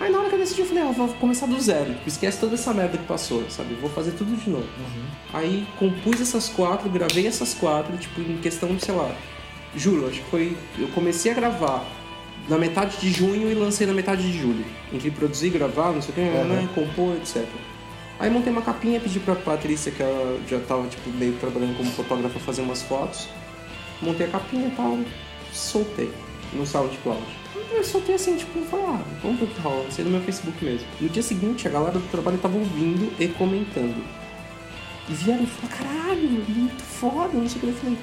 [0.00, 1.92] Aí na hora que eu decidi, eu falei, ah, vou começar do zero.
[1.92, 3.74] Tipo, esquece toda essa merda que passou, sabe?
[3.74, 4.66] Vou fazer tudo de novo.
[5.34, 9.14] Aí compus essas quatro, gravei essas quatro, tipo, em questão de, sei lá,
[9.76, 10.56] juro, acho que foi.
[10.78, 11.84] Eu comecei a gravar
[12.48, 14.64] na metade de junho e lancei na metade de julho.
[14.92, 17.46] Entre produzir, gravar, não sei o que, né, compor, etc.
[18.18, 21.90] Aí montei uma capinha, pedi pra Patrícia, que ela já tava tipo, meio trabalhando como
[21.90, 23.28] fotógrafa, fazer umas fotos.
[24.00, 24.98] Montei a capinha e tal,
[25.52, 26.10] soltei
[26.52, 27.22] no SoundCloud.
[27.70, 29.84] Eu soltei assim, tipo, falei, ah, vamos ver o que rola.
[29.84, 30.86] Lancei no meu Facebook mesmo.
[31.00, 34.04] No dia seguinte, a galera do trabalho tava ouvindo e comentando.
[35.08, 37.66] E vieram e falaram, caralho, muito foda, não sei o que.
[37.66, 37.98] Eu falei,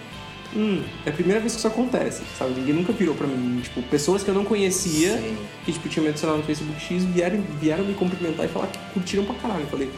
[0.56, 2.52] hum, é a primeira vez que isso acontece, sabe?
[2.52, 3.62] Ninguém nunca virou pra mim.
[3.62, 5.38] Tipo, pessoas que eu não conhecia, Sim.
[5.66, 8.80] que tipo, tinham me adicionado no Facebook X, vieram, vieram me cumprimentar e falar que
[8.94, 9.62] curtiram pra caralho.
[9.62, 9.90] Eu falei,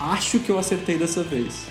[0.00, 1.66] acho que eu acertei dessa vez.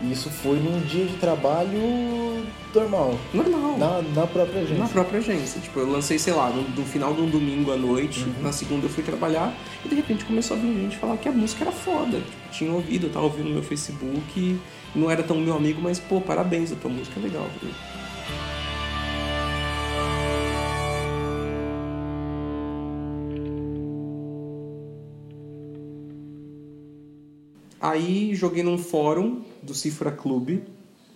[0.00, 3.78] E isso foi num dia de trabalho normal, Normal.
[3.78, 4.78] na, na própria agência.
[4.78, 5.60] Na própria agência.
[5.60, 8.86] Tipo, eu lancei, sei lá, no, no final de um domingo à noite, na segunda
[8.86, 9.54] eu fui trabalhar
[9.84, 12.18] e de repente começou a vir gente falar que a música era foda.
[12.18, 14.58] Tipo, tinha ouvido, eu tava ouvindo no meu Facebook,
[14.94, 17.46] não era tão meu amigo, mas pô, parabéns, a tua música é legal.
[17.62, 17.70] viu?
[27.84, 30.64] Aí joguei num fórum do Cifra Clube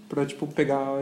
[0.07, 0.98] pra, tipo, pegar.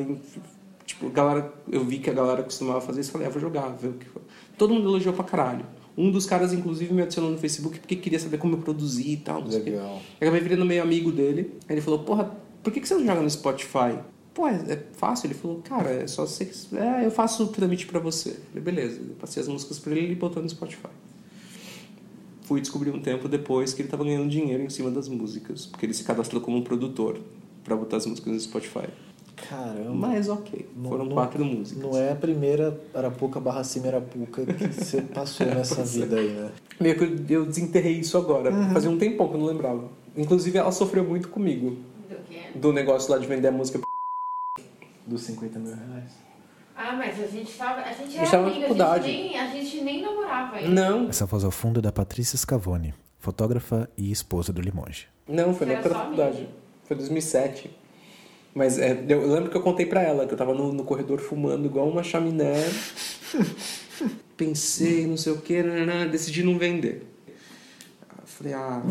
[0.84, 3.88] Tipo, galera, eu vi que a galera costumava fazer isso, falei, ah, vou jogar, ver
[3.88, 4.22] o que foi.
[4.56, 5.66] Todo mundo elogiou pra caralho.
[5.98, 9.16] Um dos caras, inclusive, me adicionou no Facebook porque queria saber como eu produzia e
[9.16, 9.40] tal.
[9.40, 9.62] Não sei.
[9.62, 10.00] Legal.
[10.20, 11.58] Eu acabei virando meio amigo dele.
[11.68, 12.30] Aí ele falou, porra,
[12.62, 13.98] por que que você não joga no Spotify?
[14.32, 15.26] Pô, é, é fácil.
[15.26, 16.48] Ele falou, cara, é só você...
[16.74, 18.28] É, eu faço o trâmite pra você.
[18.28, 19.00] Eu falei, beleza.
[19.00, 20.90] Eu passei as músicas pra ele e ele botou no Spotify.
[22.46, 25.66] Fui descobrir um tempo depois que ele tava ganhando dinheiro em cima das músicas.
[25.66, 27.18] Porque ele se cadastrou como um produtor
[27.64, 28.88] pra botar as músicas no Spotify.
[29.50, 29.92] Caramba.
[29.92, 31.82] Mas ok, Não- foram não- quatro músicas.
[31.82, 35.84] Não é a primeira Arapuca barra Cima Arapuca que você passou nessa é.
[35.84, 36.52] vida aí, né?
[36.80, 38.50] Meio que eu- desenterrei isso agora.
[38.72, 39.90] Fazia um tempão que eu não lembrava.
[40.16, 41.76] Inclusive, ela sofreu muito comigo.
[42.08, 42.42] Do quê?
[42.54, 43.80] Do negócio lá de vender a música.
[45.06, 46.12] Dos 50 mil reais.
[46.76, 47.80] Ah, mas a gente tava.
[47.80, 49.06] A gente era na amiga, a faculdade.
[49.10, 50.68] gente, nem, a gente nem namorava ainda.
[50.68, 55.08] Não, Essa voz ao fundo é da Patrícia Scavone, fotógrafa e esposa do Limonge.
[55.26, 56.36] não, foi na época da só faculdade.
[56.36, 56.50] amiga.
[56.84, 57.70] Foi 2007.
[58.54, 61.18] Mas é, eu lembro que eu contei pra ela que eu tava no, no corredor
[61.20, 62.54] fumando igual uma chaminé.
[64.36, 65.62] Pensei, não sei o que,
[66.10, 67.06] decidi não vender.
[68.24, 68.82] Falei, ah,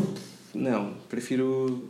[0.53, 1.87] não, prefiro,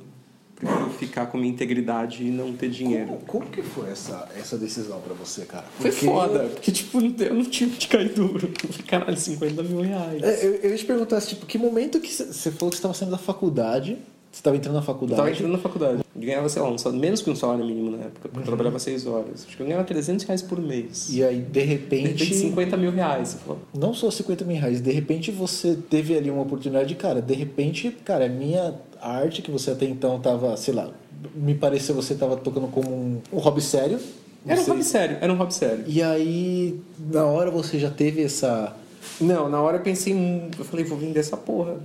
[0.55, 3.07] prefiro ficar com minha integridade e não ter dinheiro.
[3.07, 5.65] Como, como que foi essa, essa decisão pra você, cara?
[5.79, 8.51] Foi Porque- foda, porque tipo, eu não tinha de cair duro.
[8.87, 10.23] Caralho, 50 mil reais.
[10.23, 12.79] É, eu, eu ia te perguntar, tipo, que momento que você você falou que você
[12.79, 13.97] estava saindo da faculdade,
[14.35, 15.15] você estava entrando na faculdade.
[15.15, 16.03] tava entrando na faculdade.
[16.13, 18.43] Eu ganhava, sei lá, um salário, menos que um salário mínimo na época, porque eu
[18.43, 19.45] trabalhava 6 horas.
[19.47, 21.07] Acho que eu ganhava 300 reais por mês.
[21.09, 23.29] E aí, de De repente, repente, 50 mil reais.
[23.29, 27.21] Você falou, não só 50 mil reais, de repente você teve ali uma oportunidade, cara,
[27.21, 30.89] de repente, cara, a minha arte que você até então tava, sei lá,
[31.33, 33.99] me pareceu você tava tocando como um, um hobby sério.
[34.45, 35.85] Era um hobby sério, era um hobby sério.
[35.87, 38.75] E aí, na hora você já teve essa.
[39.21, 41.77] Não, na hora eu pensei, hum, eu falei, vou vender essa porra.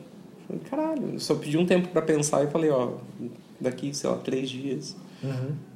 [0.51, 2.95] Falei, caralho, eu só pedi um tempo pra pensar e falei, ó,
[3.61, 4.97] daqui, sei lá, três dias.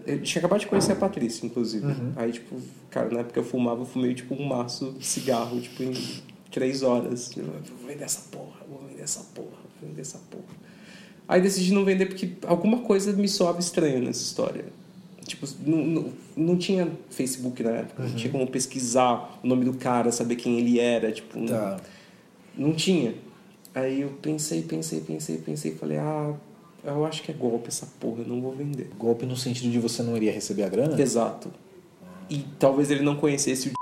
[0.07, 1.87] Eu tinha acabado de conhecer a Patrícia, inclusive.
[2.17, 2.57] Aí, tipo,
[2.91, 5.93] cara, na época eu fumava, eu fumei, tipo, um maço de cigarro, tipo, em
[6.51, 7.31] três horas.
[7.37, 9.49] Eu vou vender essa porra, vou vender essa porra,
[9.81, 10.45] vou vender essa porra.
[11.29, 14.65] Aí decidi não vender porque alguma coisa me soava estranha nessa história.
[15.27, 19.73] Tipo, não, não, não tinha Facebook na época, não tinha como pesquisar o nome do
[19.75, 21.39] cara, saber quem ele era, tipo...
[21.39, 21.81] não- Tá.
[22.59, 23.15] não tinha.
[23.75, 26.35] Aí eu pensei, pensei, pensei, pensei, falei, ah,
[26.85, 28.91] Eu acho que é golpe essa porra, eu não vou vender.
[28.99, 31.01] Golpe no sentido de você não iria receber a grana?
[31.01, 31.51] Exato.
[32.29, 33.73] E talvez ele não conhecesse o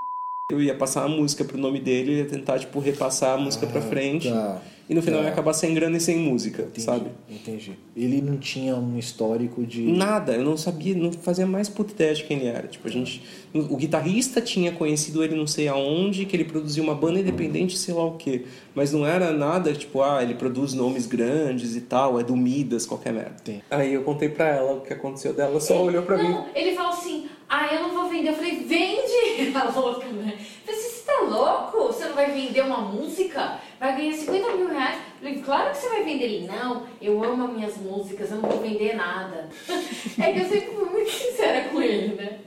[0.52, 3.80] eu ia passar a música pro nome dele, ia tentar, tipo, repassar a música pra
[3.80, 4.28] frente.
[4.30, 4.60] tá.
[4.90, 5.26] E no final Tá.
[5.26, 7.06] ia acabar sem grana e sem música, Entendi, sabe?
[7.30, 7.78] Entendi.
[7.96, 9.80] Ele não tinha um histórico de.
[9.86, 12.66] Nada, eu não sabia, não fazia mais puta ideia de quem ele era.
[12.66, 13.22] Tipo, a gente.
[13.54, 17.94] O guitarrista tinha conhecido ele não sei aonde, que ele produzia uma banda independente, sei
[17.94, 18.44] lá o quê.
[18.74, 22.84] Mas não era nada, tipo, ah, ele produz nomes grandes e tal, é do Midas,
[22.84, 23.36] qualquer merda.
[23.44, 23.62] Sim.
[23.70, 26.28] Aí eu contei pra ela o que aconteceu dela, só olhou pra mim.
[26.30, 28.30] Não, ele falou assim, ah, eu não vou vender.
[28.30, 29.54] Eu falei, vende!
[29.54, 30.38] A louca, né?
[30.66, 31.86] Eu falei, você tá louco?
[31.92, 33.58] Você não vai vender uma música?
[33.78, 34.96] Vai ganhar 50 mil reais?
[34.96, 36.24] Eu falei, claro que você vai vender.
[36.24, 39.50] Ele, não, eu amo as minhas músicas, eu não vou vender nada.
[40.18, 42.38] É que eu sempre fui muito sincera com ele, né?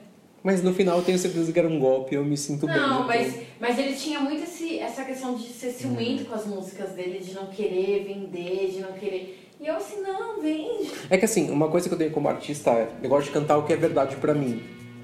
[0.43, 2.75] Mas no final eu tenho certeza que era um golpe eu me sinto bem.
[2.75, 3.07] Não, então.
[3.07, 6.25] mas, mas ele tinha muito esse, essa questão de ser ciumento Uhum.
[6.29, 9.39] com as músicas dele, de não querer vender, de não querer.
[9.59, 10.91] E eu assim, não, vende.
[11.09, 13.57] É que assim, uma coisa que eu tenho como artista é, eu gosto de cantar
[13.57, 14.61] o que é verdade pra mim,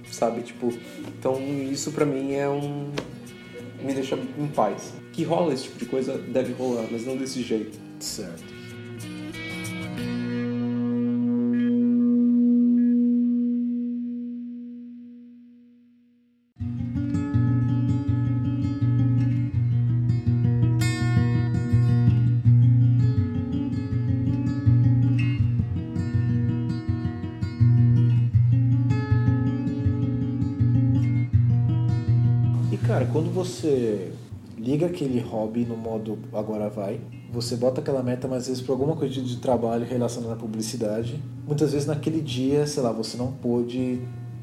[0.10, 0.42] sabe?
[0.42, 0.74] Tipo,
[1.08, 1.38] então
[1.72, 2.92] isso pra mim é um
[3.82, 4.94] me deixa em paz.
[5.12, 7.78] Que rola esse tipo de coisa deve rolar, mas não desse jeito.
[8.00, 8.61] Certo.
[33.44, 34.12] Você
[34.58, 37.00] liga aquele hobby no modo agora vai,
[37.32, 41.20] você bota aquela meta, mas às vezes por alguma coisa de trabalho relacionada à publicidade,
[41.48, 44.00] muitas vezes naquele dia, sei lá, você não pôde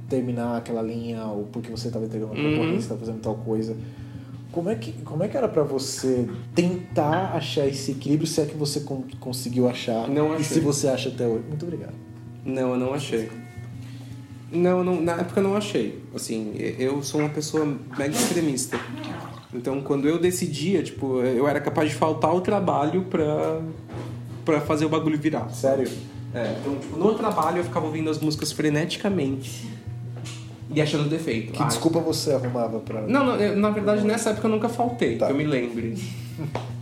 [0.09, 3.77] terminar aquela linha ou porque você estava entregando uma concorrência, estava fazendo tal coisa.
[4.51, 8.47] Como é que, como é que era pra você tentar achar esse equilíbrio, se é
[8.47, 10.09] que você con- conseguiu achar?
[10.09, 10.45] Não E achei.
[10.45, 11.45] se você acha até hoje?
[11.47, 11.93] Muito obrigado.
[12.45, 13.29] Não, eu não achei.
[14.51, 16.03] Não, não, na época eu não achei.
[16.15, 17.67] Assim, eu sou uma pessoa
[17.99, 18.81] mega extremista.
[19.53, 23.61] Então, quando eu decidia, tipo, eu era capaz de faltar o trabalho pra,
[24.45, 25.49] pra fazer o bagulho virar.
[25.51, 25.89] Sério?
[26.35, 29.67] É, então, tipo, no trabalho eu ficava ouvindo as músicas freneticamente
[30.71, 31.53] e achando defeito.
[31.53, 33.03] Que Ah, desculpa você arrumava pra.
[33.03, 35.27] Não, não, eu- na verdade nessa época eu nunca faltei, Tá.
[35.27, 35.97] que eu me lembre.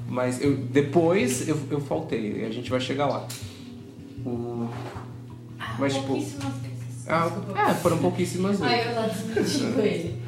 [0.08, 3.26] Mas eu, depois eu, eu faltei, a gente vai chegar lá.
[4.24, 4.68] O-
[5.78, 6.14] Mas, tipo,
[7.08, 7.30] Ah,
[7.70, 8.74] é, foram pouquíssimas vezes.
[8.74, 9.08] Ai, eu
[9.42, 10.22] desmentindo ele.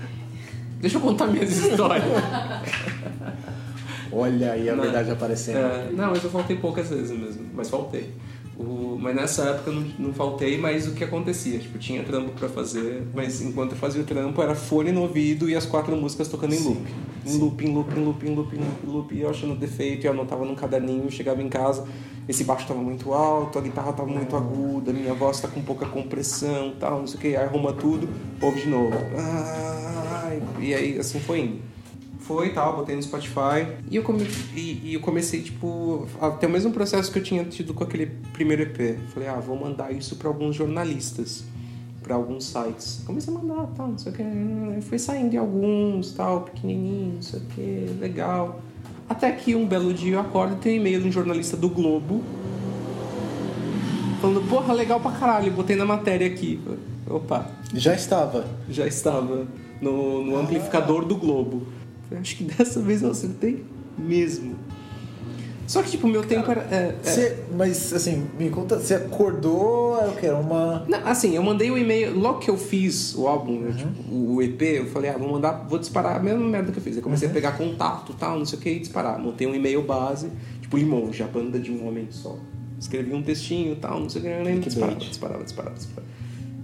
[0.80, 2.04] Deixa eu contar minhas histórias.
[4.10, 4.82] Olha aí a Não.
[4.84, 5.56] verdade aparecendo.
[5.58, 8.10] É, não, mas eu faltei poucas vezes mesmo, mas faltei.
[8.58, 11.58] O- mas nessa época eu não, não faltei, mas o que acontecia?
[11.58, 15.48] Tipo, tinha trampo pra fazer, mas enquanto eu fazia o trampo era fone no ouvido
[15.48, 16.80] e as quatro músicas tocando em loop.
[17.26, 19.54] Em loop, em loop, em loop, em loop, em loop, em loop, e eu achando
[19.54, 21.84] defeito, e eu anotava num caderninho, chegava em casa,
[22.28, 25.86] esse baixo tava muito alto, a guitarra tava muito aguda, minha voz tá com pouca
[25.86, 28.08] compressão tal, não sei o que, aí arruma tudo,
[28.40, 28.94] ouve de novo.
[30.60, 31.68] E aí assim foi indo.
[32.20, 33.66] Foi tal, botei no Spotify.
[33.90, 34.26] E eu, come...
[34.54, 37.82] e, e eu comecei, tipo, a ter o mesmo processo que eu tinha tido com
[37.82, 38.98] aquele primeiro EP.
[39.14, 41.44] Falei, ah, vou mandar isso pra alguns jornalistas,
[42.02, 43.02] pra alguns sites.
[43.06, 44.22] Comecei a mandar, tal, não sei o que.
[44.82, 48.60] Foi saindo em alguns, tal, pequenininho, não sei o que, legal.
[49.08, 51.68] Até que um belo dia eu acordo e tem um e-mail de um jornalista do
[51.68, 52.22] Globo
[54.20, 56.60] falando, porra, legal pra caralho, botei na matéria aqui.
[57.08, 58.44] Opa, Já estava.
[58.68, 59.46] já estava
[59.80, 61.66] no, no amplificador do Globo.
[62.20, 63.64] Acho que dessa vez eu acertei
[63.96, 64.56] mesmo.
[65.68, 66.62] Só que, tipo, meu tempo era.
[66.70, 66.96] é, é.
[67.02, 70.26] Você- mas assim, me conta, você acordou, o que?
[70.26, 70.84] Era uma.
[70.88, 74.36] Não, assim, eu mandei o e-mail, logo que eu fiz o álbum, né, tipo, o,
[74.36, 76.96] o EP, eu falei, ah, vou mandar, vou disparar a mesma merda que eu fiz.
[76.96, 79.18] Eu comecei a pegar contato tal, não sei o que, e disparar.
[79.18, 80.30] Montei um e-mail base,
[80.62, 82.36] tipo Limonge, a banda de um homem só.
[82.80, 86.08] Escrevi um textinho tal, não sei o que, e disparava, disparava, disparava, disparava.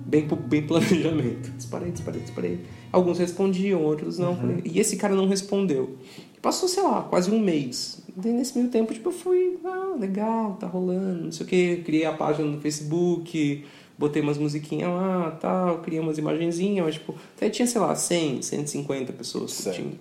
[0.06, 1.50] Bem, bem planejamento.
[1.56, 2.60] Disparei, disparei, disparei.
[2.92, 4.34] Alguns respondiam, outros não.
[4.36, 5.96] Falei, E esse cara não respondeu.
[6.44, 8.02] Passou, sei lá, quase um mês.
[8.14, 11.76] Daí, nesse meio tempo, tipo, eu fui, ah, legal, tá rolando, não sei o que.
[11.78, 13.64] Criei a página no Facebook,
[13.96, 18.42] botei umas musiquinhas lá, tal, criei umas imagenzinhas, mas, tipo, até tinha, sei lá, 100,
[18.42, 19.98] 150 pessoas curtindo.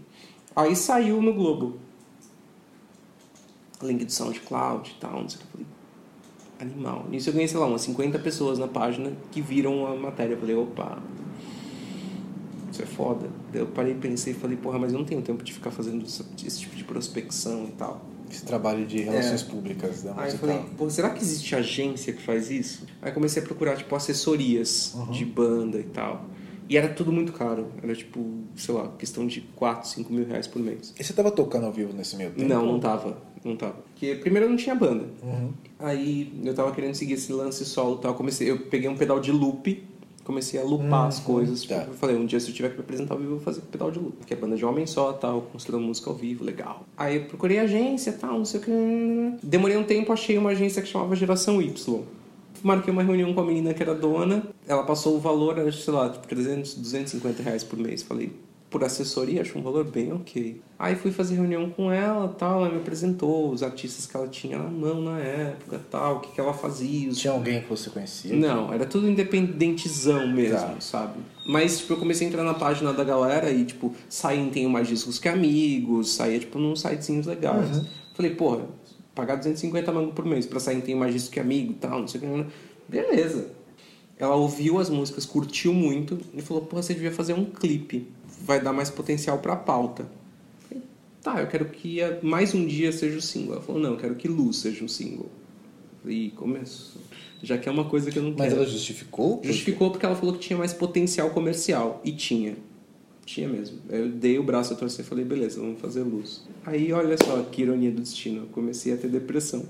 [0.54, 1.78] Aí saiu no Globo.
[3.82, 5.46] Link do SoundCloud e tal, não sei o que.
[5.46, 5.68] Eu falei,
[6.60, 7.06] animal.
[7.10, 10.34] Nisso eu ganhei, sei lá, umas 50 pessoas na página que viram a matéria.
[10.34, 11.02] Eu falei, opa,
[12.70, 13.30] isso é foda.
[13.54, 16.04] Daí eu parei, pensei e falei, porra, mas eu não tenho tempo de ficar fazendo
[16.04, 18.02] esse, tipo de prospecção e tal.
[18.30, 22.22] Esse trabalho de relações públicas da Aí eu falei, pô, será que existe agência que
[22.22, 22.88] faz isso?
[23.00, 26.26] Aí comecei a procurar, tipo, assessorias de banda e tal.
[26.68, 27.68] E era tudo muito caro.
[27.84, 30.96] Era tipo, sei lá, questão de 4, 5 mil reais por mês.
[31.00, 32.50] E você tava tocando ao vivo nesse meio tempo?
[32.50, 33.22] Não, não tava.
[33.44, 33.74] Não tava.
[33.74, 35.06] Porque primeiro eu não tinha banda.
[35.78, 38.16] Aí eu tava querendo seguir esse lance solo e tal.
[38.16, 39.84] Comecei, eu peguei um pedal de loop,
[40.24, 41.62] comecei a loopar as coisas.
[41.62, 41.84] Tipo, tá.
[41.84, 43.62] Eu falei, um dia se eu tiver que me apresentar ao vivo, eu vou fazer
[43.62, 44.18] pedal de loop.
[44.18, 46.86] Porque é banda de homem só tal, construindo música ao vivo, legal.
[46.98, 48.72] Aí eu procurei agência tal, não sei o que.
[49.44, 52.02] Demorei um tempo, achei uma agência que chamava Geração Y.
[52.64, 54.44] Marquei uma reunião com a menina que era dona.
[54.66, 58.02] Ela passou o valor, era, sei lá, tipo 300, 250 reais por mês.
[58.02, 58.32] Falei,
[58.74, 60.60] por assessoria, acho um valor bem ok.
[60.80, 64.58] Aí fui fazer reunião com ela tal, ela me apresentou os artistas que ela tinha
[64.58, 67.08] na mão na época tal, o que, que ela fazia.
[67.08, 67.20] Os...
[67.20, 68.36] Tinha alguém que você conhecia?
[68.36, 70.76] Não, era tudo independentezão mesmo, Tá.
[70.80, 71.20] sabe?
[71.46, 74.72] Mas, tipo, eu comecei a entrar na página da galera e, tipo, saía em Tenho
[74.72, 77.80] Mais Discos Que Amigos, saía, tipo, num sitezinhos legais.
[78.16, 78.66] Falei, porra,
[79.14, 82.08] pagar 250 mangos por mês pra sair em Tenho Mais Discos Que Amigo tal, não
[82.08, 82.46] sei o que.
[82.90, 83.52] Beleza.
[84.18, 88.08] Ela ouviu as músicas, curtiu muito e falou, porra, você devia fazer um clipe.
[88.42, 90.06] Vai dar mais potencial pra pauta.
[90.68, 90.84] Falei,
[91.22, 93.54] tá, eu quero que a- mais um dia seja o single.
[93.54, 95.30] Ela falou, não, eu quero que Luz seja um single.
[96.06, 96.98] E começo.
[97.42, 98.56] Já que é uma coisa que eu não Mas quero.
[98.62, 99.40] ela justificou?
[99.44, 102.02] Justificou porque ela falou que tinha mais potencial comercial.
[102.04, 102.56] E tinha.
[103.26, 103.78] Tinha mesmo.
[103.90, 106.44] Eu dei o braço a torcer e falei, beleza, vamos fazer luz.
[106.66, 108.42] Aí, olha só que ironia do destino.
[108.44, 109.64] Eu comecei a ter depressão.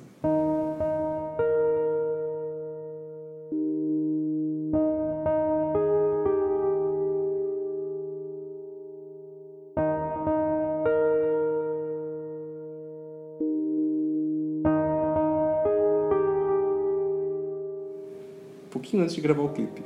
[19.23, 19.81] Gravar o clipe.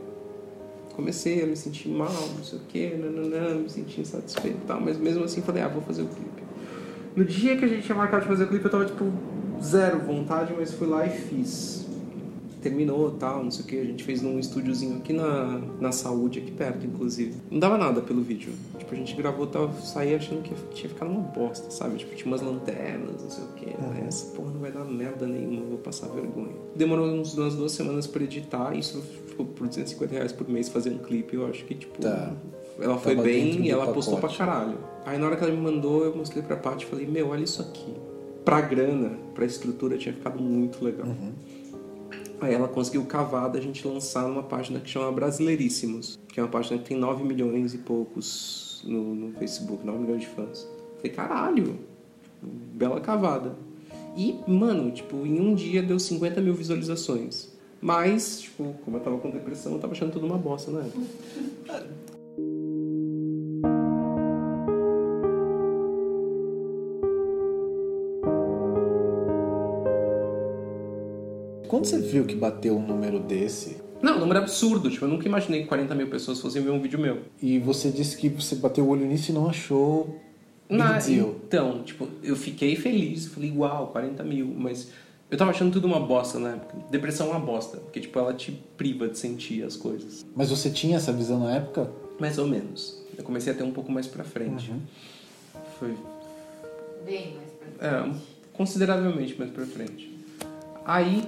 [0.95, 4.82] Comecei a me sentir mal, não sei o que, nananã, me senti insatisfeito e tal,
[4.82, 6.43] mas mesmo assim falei, ah, vou fazer o clipe.
[7.15, 9.06] No dia que a gente tinha marcado de fazer o clipe, eu tava tipo
[9.63, 11.87] zero vontade, mas fui lá e fiz.
[12.62, 16.39] Terminou tal, não sei o que, a gente fez num estúdiozinho aqui na, na saúde,
[16.39, 17.36] aqui perto, inclusive.
[17.52, 18.52] Não dava nada pelo vídeo.
[18.78, 21.98] Tipo, a gente gravou, tava, saí achando que tinha ficado uma bosta, sabe?
[21.98, 23.67] Tipo, tinha umas lanternas, não sei o que.
[24.08, 26.56] Essa porra não vai dar merda nenhuma, eu vou passar vergonha.
[26.76, 30.89] Demorou uns, umas duas semanas pra editar, isso ficou por 250 reais por mês fazer
[30.89, 32.02] um clipe, eu acho que, tipo.
[32.02, 32.34] Tá.
[32.80, 34.38] Ela foi Tava bem e ela postou pra pacote.
[34.38, 34.78] caralho.
[35.06, 37.43] Aí na hora que ela me mandou, eu mostrei pra Paty e falei, meu, olha
[37.43, 37.93] isso aqui.
[38.46, 41.08] Pra grana, pra estrutura, tinha ficado muito legal.
[42.39, 46.50] Aí ela conseguiu cavar da gente lançar numa página que chama Brasileiríssimos, que é uma
[46.50, 50.67] página que tem 9 milhões e poucos no, no Facebook, 9 milhões de fãs.
[50.97, 51.80] Falei, caralho,
[52.41, 53.56] bela cavada.
[54.15, 57.50] E, mano, tipo, em um dia deu 50 mil visualizações.
[57.82, 60.89] Mas, tipo, como eu tava com depressão, eu tava achando tudo uma bosta, né?
[71.67, 74.89] Quando você viu que bateu um número desse, Não, um número absurdo.
[74.89, 77.21] Tipo, eu nunca imaginei que 40 mil pessoas fossem ver um vídeo meu.
[77.41, 80.19] e você disse que você bateu o olho nisso e não achou
[80.69, 83.27] Na- então, tipo, eu fiquei feliz.
[83.27, 84.47] Falei, uau, 40 mil.
[84.58, 84.89] Mas
[85.32, 86.77] eu tava achando tudo uma bosta na época.
[86.91, 87.77] Depressão é uma bosta.
[87.77, 90.25] Porque, tipo, ela te priva de sentir as coisas.
[90.36, 91.89] Mas você tinha essa visão na época?
[92.19, 93.01] Mais ou menos.
[93.17, 94.71] Eu comecei a ter um pouco mais pra frente.
[95.80, 95.93] Foi
[97.06, 98.12] Bem mais pra É,
[98.53, 100.15] consideravelmente mais pra frente.
[100.86, 101.23] Aí,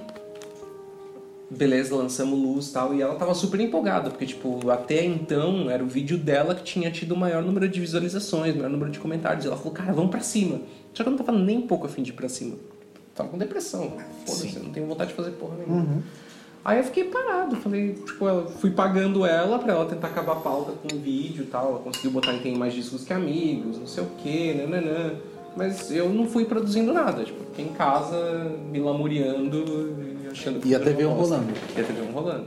[1.50, 5.82] beleza, lançamos luz e tal, e ela tava super empolgada, porque, tipo, até então era
[5.82, 9.00] o vídeo dela que tinha tido o maior número de visualizações, o maior número de
[9.00, 9.44] comentários.
[9.44, 10.60] E ela falou, cara, vamos pra cima.
[10.94, 12.56] Só que eu não tava nem um pouco afim de ir pra cima.
[13.14, 13.92] Tava com depressão.
[14.26, 16.02] Foda-se, eu não tenho vontade de fazer porra nenhuma.
[16.64, 20.36] Aí eu fiquei parado, falei, tipo, eu fui pagando ela pra ela tentar acabar a
[20.36, 21.70] pauta com o vídeo e tal.
[21.70, 25.14] Ela conseguiu botar em tem mais discos que amigos, não sei o que, nananã.
[25.56, 29.56] Mas eu não fui produzindo nada, tipo, fiquei em casa me lamuriando
[30.24, 31.52] e achando que E a TV rolando.
[31.76, 32.46] E a TV rolando.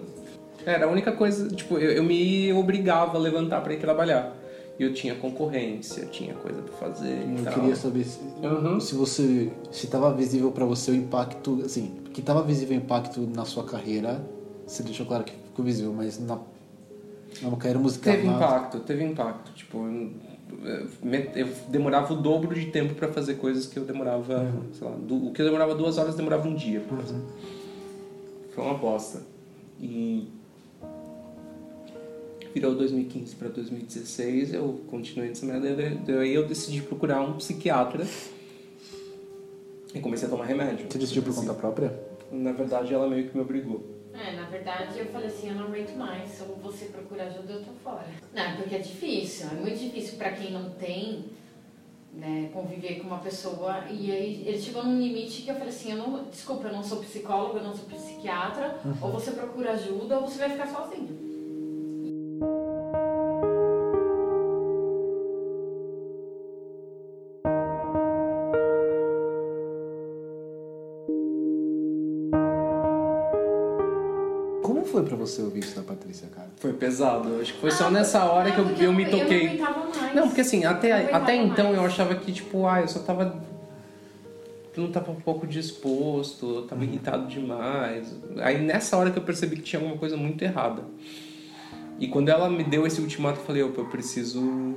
[0.66, 4.34] Era a única coisa, tipo, eu, eu me obrigava a levantar pra ir trabalhar.
[4.80, 7.54] E eu tinha concorrência, tinha coisa pra fazer e Eu tal.
[7.54, 8.80] queria saber se, Uhum.
[8.80, 13.20] se você se estava visível pra você o impacto, assim, que estava visível o impacto
[13.36, 14.26] na sua carreira.
[14.66, 16.40] Você deixou claro que ficou visível, mas na,
[17.42, 18.14] na carreira musical.
[18.16, 19.52] Teve impacto, teve impacto.
[19.54, 19.78] Tipo,
[20.64, 20.88] eu,
[21.36, 24.74] eu- demorava o dobro de tempo pra fazer coisas que eu demorava, Uhum.
[24.74, 26.80] sei lá, du- o que eu demorava duas horas demorava um dia.
[26.82, 27.26] Por exemplo.
[28.54, 29.22] Foi uma bosta.
[29.80, 30.28] E
[32.54, 35.76] virou 2015 pra 2016, eu continuei nessa merda.
[36.06, 38.06] Daí eu decidi procurar um psiquiatra
[39.94, 40.86] e comecei a tomar remédio.
[40.90, 41.94] Você decidiu por conta própria?
[42.32, 43.84] Na verdade, ela meio que me obrigou.
[44.14, 47.64] É, na verdade eu falei assim, eu não aguento mais, ou você procura ajuda, eu
[47.64, 48.06] tô fora.
[48.34, 51.26] Não, porque é difícil, é muito difícil pra quem não tem,
[52.14, 53.86] né, conviver com uma pessoa.
[53.90, 56.84] E aí ele chegou num limite que eu falei assim, eu não, desculpa, eu não
[56.84, 61.23] sou psicóloga, eu não sou psiquiatra, ou você procura ajuda ou você vai ficar sozinho.
[75.26, 76.48] Você ouvir isso da Patrícia, cara?
[76.58, 77.30] Foi pesado.
[77.30, 79.12] Eu Acho que foi só Ah, nessa hora não, que eu, porque eu me Eu
[79.12, 79.44] toquei.
[79.58, 80.16] não aguentava mais.
[80.16, 81.78] Não, porque assim, Eu até, não até então mais.
[81.78, 83.42] eu achava que, tipo, ah, eu só tava.
[84.76, 88.08] Eu não tava um pouco disposto, eu tava irritado demais.
[88.42, 90.84] Aí nessa hora que eu percebi que tinha alguma coisa muito errada.
[92.00, 94.76] E quando ela me deu esse ultimato, eu falei, opa, eu preciso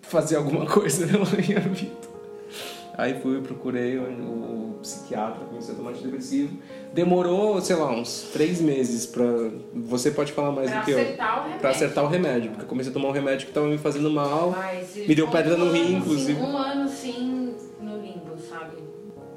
[0.00, 2.09] fazer alguma coisa na minha vida.
[3.00, 6.56] Aí fui, procurei o, o psiquiatra, comecei a tomar antidepressivo.
[6.92, 9.24] Demorou, sei lá, uns três meses pra.
[9.74, 10.98] Você pode falar mais Pra do que eu.
[11.00, 11.60] acertar o remédio.
[11.60, 14.10] Pra acertar o remédio, porque eu comecei a tomar um remédio que tava me fazendo
[14.10, 14.50] mal.
[14.50, 16.40] Mas Me deu pedra no rim, inclusive.
[16.40, 18.76] Um ano, assim, no limbo, sabe?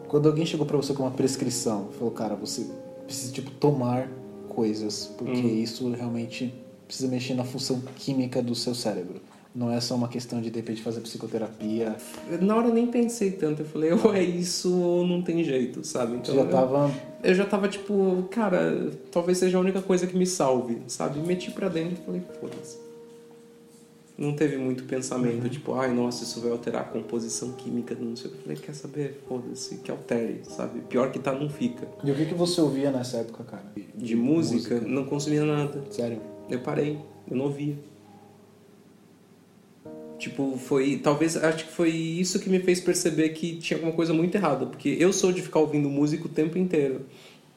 [0.08, 2.68] Quando alguém chegou pra você com uma prescrição, falou, cara, você
[3.06, 4.08] precisa, tipo, tomar
[4.50, 5.58] coisas, porque Hum.
[5.64, 6.54] isso realmente
[6.88, 9.22] precisa mexer na função química do seu cérebro.
[9.56, 11.96] Não é só uma questão de, de repente, fazer psicoterapia.
[12.42, 15.84] Na hora eu nem pensei tanto, eu falei, ou é isso ou não tem jeito,
[15.86, 16.16] sabe?
[16.16, 16.92] Então já eu- tava...
[17.24, 21.20] eu já tava tipo, cara, talvez seja a única coisa que me salve, sabe?
[21.20, 22.78] Meti pra dentro e falei, foda-se.
[24.18, 28.16] Não teve muito pensamento, tipo, ai, nossa, isso vai alterar a composição química do não
[28.16, 28.38] sei o que.
[28.38, 29.24] Eu falei, quer saber?
[29.28, 30.82] Foda-se, que altere, sabe?
[30.82, 31.88] Pior que tá, não fica.
[32.04, 33.64] E o que, que você ouvia nessa época, cara?
[33.96, 35.84] De música, não consumia nada.
[35.90, 36.20] Sério?
[36.50, 37.00] Eu parei,
[37.30, 37.76] eu não ouvia.
[40.20, 40.98] Tipo, foi.
[40.98, 41.36] Talvez.
[41.36, 44.66] Acho que foi isso que me fez perceber que tinha alguma coisa muito errada.
[44.66, 47.06] Porque eu sou de ficar ouvindo música o tempo inteiro.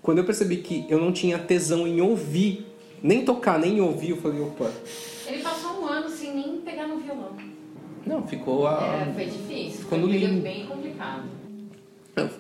[0.03, 2.67] Quando eu percebi que eu não tinha tesão em ouvir,
[3.03, 4.71] nem tocar, nem ouvir, eu falei, opa.
[5.27, 7.37] Ele passou um ano sem nem pegar no violão.
[8.07, 9.07] Não, ficou a.
[9.09, 9.81] É, foi difícil.
[9.81, 10.41] ficou no limbo.
[10.43, 11.25] bem complicado.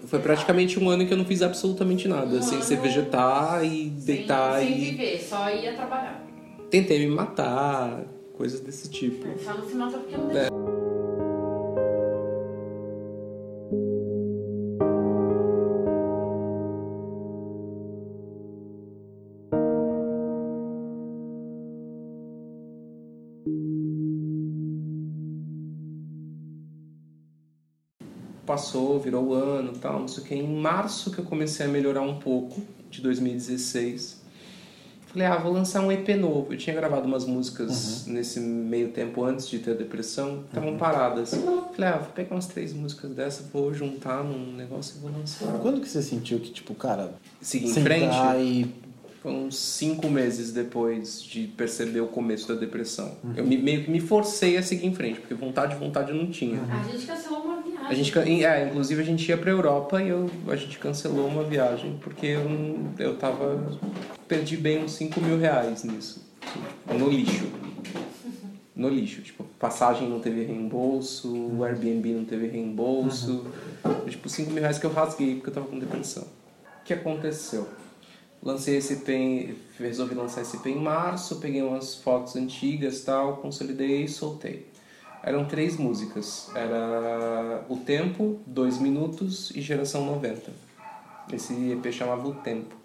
[0.06, 2.36] Foi praticamente um ano que eu não fiz absolutamente nada.
[2.36, 4.80] Um sem ano ser vegetar e Sem, deitar sem e.
[4.90, 6.24] viver, só ia trabalhar.
[6.70, 8.04] Tentei me matar,
[8.36, 9.26] coisas desse tipo.
[9.42, 10.50] Só não se mata porque não deixa.
[28.46, 30.34] passou, virou o ano e tal, não sei o que.
[30.34, 34.24] Em março que eu comecei a melhorar um pouco, de 2016.
[35.16, 36.52] Falei, ah, vou lançar um EP novo.
[36.52, 41.30] Eu tinha gravado umas músicas nesse meio tempo antes de ter a depressão, estavam paradas.
[41.30, 45.46] Falei, ah, vou pegar umas três músicas dessas, vou juntar num negócio e vou lançar.
[45.62, 48.66] Quando que você sentiu que, tipo, cara, Seguir em frente, e...
[49.22, 53.14] foi uns cinco meses depois de perceber o começo da depressão.
[53.34, 56.26] Eu me- meio que me forcei a seguir em frente, porque vontade, vontade eu não
[56.30, 56.60] tinha.
[56.60, 57.45] A gente cancelou.
[57.88, 58.12] A gente,
[58.44, 62.26] é, inclusive a gente ia pra Europa e eu, a gente cancelou uma viagem porque
[62.26, 62.42] eu,
[62.98, 63.78] eu tava.
[64.26, 66.26] Perdi bem uns 5 mil reais nisso.
[66.88, 67.46] No lixo.
[68.74, 69.22] No lixo.
[69.22, 73.46] Tipo, passagem não teve reembolso, o Airbnb não teve reembolso.
[74.08, 76.24] Tipo, 5 mil reais que eu rasguei porque eu tava com depressão.
[76.80, 77.68] O que aconteceu?
[78.42, 79.00] Lancei esse
[79.78, 84.66] resolvi lançar esse EP em março, peguei umas fotos antigas tal, consolidei e soltei.
[85.26, 86.48] Eram três músicas.
[86.54, 90.52] Era O Tempo, Dois Minutos e Geração 90.
[91.32, 92.76] Esse EP chamava O Tempo.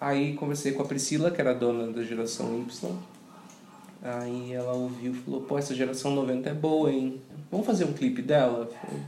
[0.00, 2.96] Aí conversei com a Priscila, que era dona da Geração Y.
[4.00, 7.20] Aí ela ouviu e falou, pô, essa Geração 90 é boa, hein?
[7.50, 8.70] Vamos fazer um clipe dela?
[8.80, 9.02] Falei,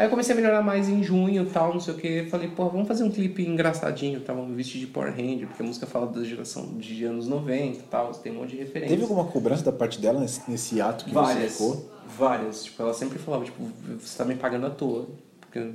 [0.00, 2.24] Aí eu comecei a melhorar mais em junho e tal, não sei o que.
[2.30, 4.32] Falei, pô, vamos fazer um clipe engraçadinho, tá?
[4.32, 7.82] Vamos vestir de Power Ranger, porque a música fala da geração de anos 90 e
[7.82, 8.96] tal, tem um monte de referência.
[8.96, 11.52] Teve alguma cobrança da parte dela nesse, nesse ato que Várias.
[11.52, 11.90] você ficou?
[12.16, 12.64] Várias.
[12.64, 13.62] Tipo, ela sempre falava, tipo,
[14.00, 15.06] você tá me pagando à toa,
[15.38, 15.70] porque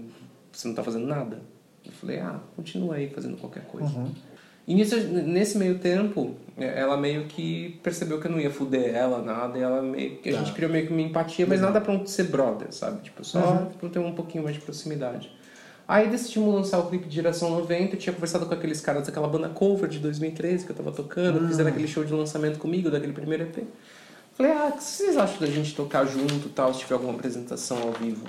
[0.52, 1.40] você não tá fazendo nada.
[1.86, 3.92] Eu falei, ah, continua aí fazendo qualquer coisa.
[4.68, 9.22] E nisso, nesse meio tempo, ela meio que percebeu que eu não ia fuder ela,
[9.22, 10.40] nada, e ela meio que a Tá.
[10.40, 13.02] gente criou meio que uma empatia, mas nada pra um ser brother, sabe?
[13.04, 15.30] Tipo, só pra ter um pouquinho mais de proximidade.
[15.88, 19.28] Aí decidimos lançar o clipe de Geração 90, eu tinha conversado com aqueles caras daquela
[19.28, 23.14] banda cover de 2013 que eu tava tocando, fizeram aquele show de lançamento comigo, daquele
[23.14, 23.64] primeiro EP.
[24.34, 27.78] Falei, ah, o que vocês acham da gente tocar junto tal, se tiver alguma apresentação
[27.84, 28.26] ao vivo?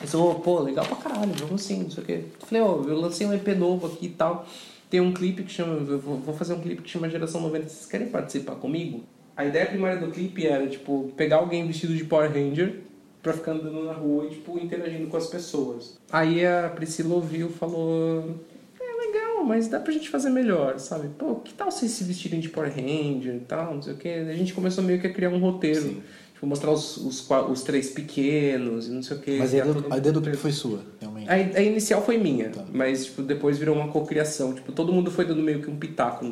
[0.00, 2.24] Eles falaram, pô, legal pra caralho, vamos sim, não sei o quê.
[2.40, 4.46] Falei, ó, eu lancei um EP novo aqui e tal.
[4.92, 5.72] Tem um clipe que chama.
[5.90, 7.66] Eu vou fazer um clipe que chama Geração 90.
[7.66, 9.02] Vocês querem participar comigo?
[9.34, 12.80] A ideia primária do clipe era, tipo, pegar alguém vestido de Power Ranger
[13.22, 15.98] pra ficar andando na rua e, tipo, interagindo com as pessoas.
[16.12, 18.38] Aí a Priscila ouviu e falou.
[18.78, 21.08] É legal, mas dá pra gente fazer melhor, sabe?
[21.16, 24.10] Pô, que tal vocês se vestirem de Power Ranger e tal, não sei o quê.
[24.10, 26.02] A gente começou meio que a criar um roteiro.
[26.42, 29.36] Tipo, mostrar os, os, os três pequenos e não sei o quê.
[29.38, 31.28] Mas a ideia, do, todo a ideia do mundo clipe foi sua, realmente.
[31.30, 32.64] a, a inicial foi minha, Tá.
[32.72, 34.52] mas tipo, depois virou uma cocriação.
[34.52, 36.26] Tipo, todo mundo foi dando meio que um pitaco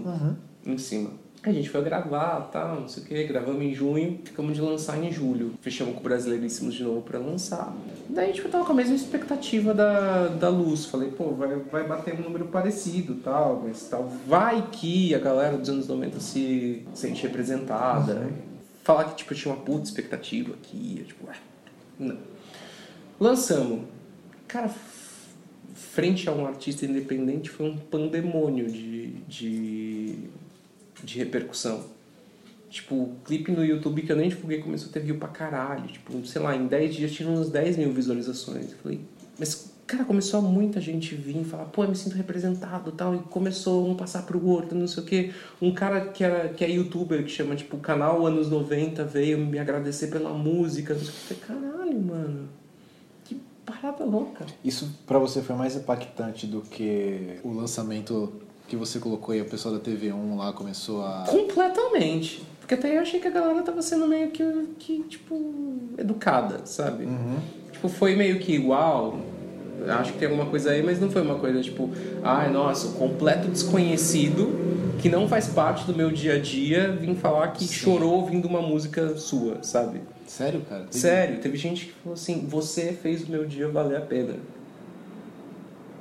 [0.67, 1.11] em cima.
[1.43, 5.03] A gente foi gravar, tal, não sei o que, gravamos em junho, ficamos de lançar
[5.03, 5.53] em julho.
[5.63, 7.75] Fechamos com o Brasileiríssimos de novo pra lançar.
[8.11, 10.85] Daí, tipo, eu tava com a mesma expectativa da, da luz.
[10.87, 14.13] Falei, pô, vai, vai bater um número parecido, tal, mas tal.
[14.27, 18.29] Vai que a galera dos anos 90 se sente representada.
[18.83, 21.37] Falar que, tipo, eu tinha uma puta expectativa que ia, tipo, ué,
[21.99, 22.19] não.
[23.19, 23.83] Lançamos.
[24.49, 24.73] Cara,
[25.75, 30.19] frente a um artista independente foi um pandemônio de, de,
[31.03, 31.85] de repercussão.
[32.71, 35.89] Tipo, o clipe no YouTube que eu nem divulguei começou a ter view pra caralho.
[35.89, 38.73] Tipo, sei lá, em 10 dias tinha uns 10 mil visualizações.
[38.73, 39.01] Eu falei,
[39.39, 43.15] mas, cara, começou muita gente vir e falar, pô, eu me sinto representado e tal.
[43.17, 45.33] E começou um passar pro outro, não sei o quê.
[45.61, 49.59] Um cara que, era, que é youtuber, que chama, tipo, Canal Anos 90, veio me
[49.59, 50.95] agradecer pela música.
[50.95, 52.49] Não sei o falei, caralho, mano.
[53.25, 54.47] Que parada louca.
[54.65, 58.33] Isso pra você foi mais impactante do que o lançamento
[58.69, 61.25] que você colocou e o pessoal da TV1 lá começou a.
[61.29, 62.47] Completamente.
[62.61, 64.45] Porque até eu achei que a galera tava sendo meio que,
[64.79, 65.35] que tipo,
[65.99, 67.09] educada, sabe?
[67.73, 69.19] Tipo, foi meio que, uau,
[69.89, 71.91] acho que tem alguma coisa aí, mas não foi uma coisa tipo,
[72.23, 74.51] ai, nossa, o completo desconhecido
[75.01, 78.61] que não faz parte do meu dia a dia vim falar que chorou ouvindo uma
[78.61, 80.01] música sua, sabe?
[80.27, 80.83] Sério, cara?
[80.85, 84.35] Teve- Sério, teve gente que falou assim, você fez o meu dia valer a pena.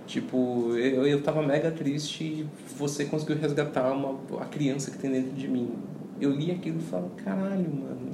[0.06, 5.12] Tipo, eu, eu tava mega triste e você conseguiu resgatar uma, a criança que tem
[5.12, 5.70] dentro de mim.
[6.20, 8.10] Eu li aquilo e falo, caralho, mano.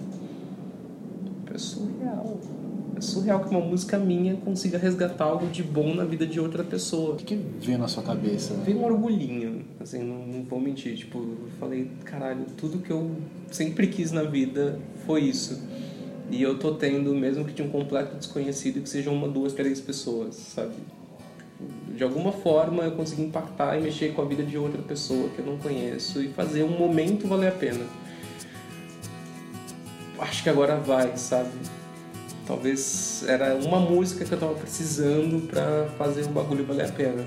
[1.54, 2.38] É surreal.
[2.96, 6.64] É surreal que uma música minha consiga resgatar algo de bom na vida de outra
[6.64, 7.14] pessoa.
[7.14, 8.54] O que, que veio na sua cabeça?
[8.66, 10.96] Veio um orgulhinho, assim, não, não vou mentir.
[10.96, 13.12] Tipo, eu falei, caralho, tudo que eu
[13.52, 15.62] sempre quis na vida foi isso.
[16.32, 19.82] E eu tô tendo, mesmo que de um completo desconhecido, que sejam uma, duas, três
[19.82, 20.74] pessoas, sabe?
[21.96, 25.40] De alguma forma eu consegui impactar e mexer com a vida de outra pessoa que
[25.40, 27.86] eu não conheço e fazer um momento valer a pena.
[30.18, 31.52] Acho que agora vai, sabe?
[32.46, 37.26] Talvez era uma música que eu tava precisando pra fazer o bagulho valer a pena.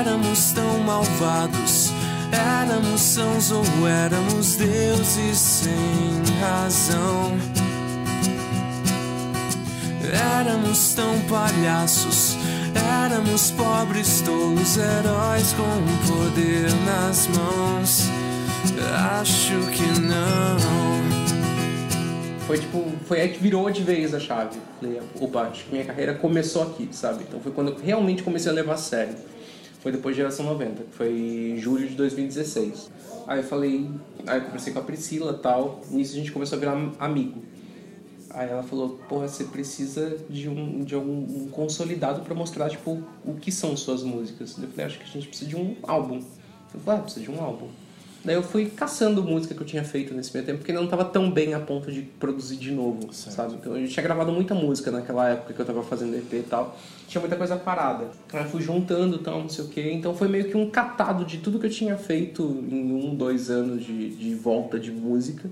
[0.00, 1.90] Éramos tão malvados,
[2.32, 7.32] éramos sãos ou éramos deuses sem razão.
[10.40, 12.36] Éramos tão palhaços,
[12.74, 18.08] éramos pobres, tolos, heróis com poder nas mãos.
[19.20, 21.11] Acho que não.
[22.46, 24.58] Foi tipo, foi aí que virou de vez a chave.
[24.80, 27.24] Falei, opa, acho que minha carreira começou aqui, sabe?
[27.28, 29.14] Então foi quando eu realmente comecei a levar a sério.
[29.80, 32.90] Foi depois de Geração 90, que foi julho de 2016.
[33.26, 33.88] Aí eu falei,
[34.26, 37.42] aí eu conversei com a Priscila e tal, nisso a gente começou a virar amigo.
[38.30, 43.02] Aí ela falou, porra, você precisa de um, de algum um consolidado pra mostrar, tipo,
[43.24, 44.56] o que são suas músicas.
[44.58, 46.22] Eu falei, acho que a gente precisa de um álbum.
[46.74, 47.68] Eu falei, ah, precisa de um álbum.
[48.24, 51.04] Daí eu fui caçando música que eu tinha feito nesse meio tempo, porque não tava
[51.04, 53.54] tão bem a ponto de produzir de novo, sabe?
[53.54, 56.78] Então eu tinha gravado muita música naquela época que eu tava fazendo EP e tal.
[57.08, 58.10] Tinha muita coisa parada.
[58.32, 59.90] Aí eu fui juntando e tal, não sei o quê.
[59.92, 63.50] Então foi meio que um catado de tudo que eu tinha feito em um, dois
[63.50, 65.50] anos de, de volta de música.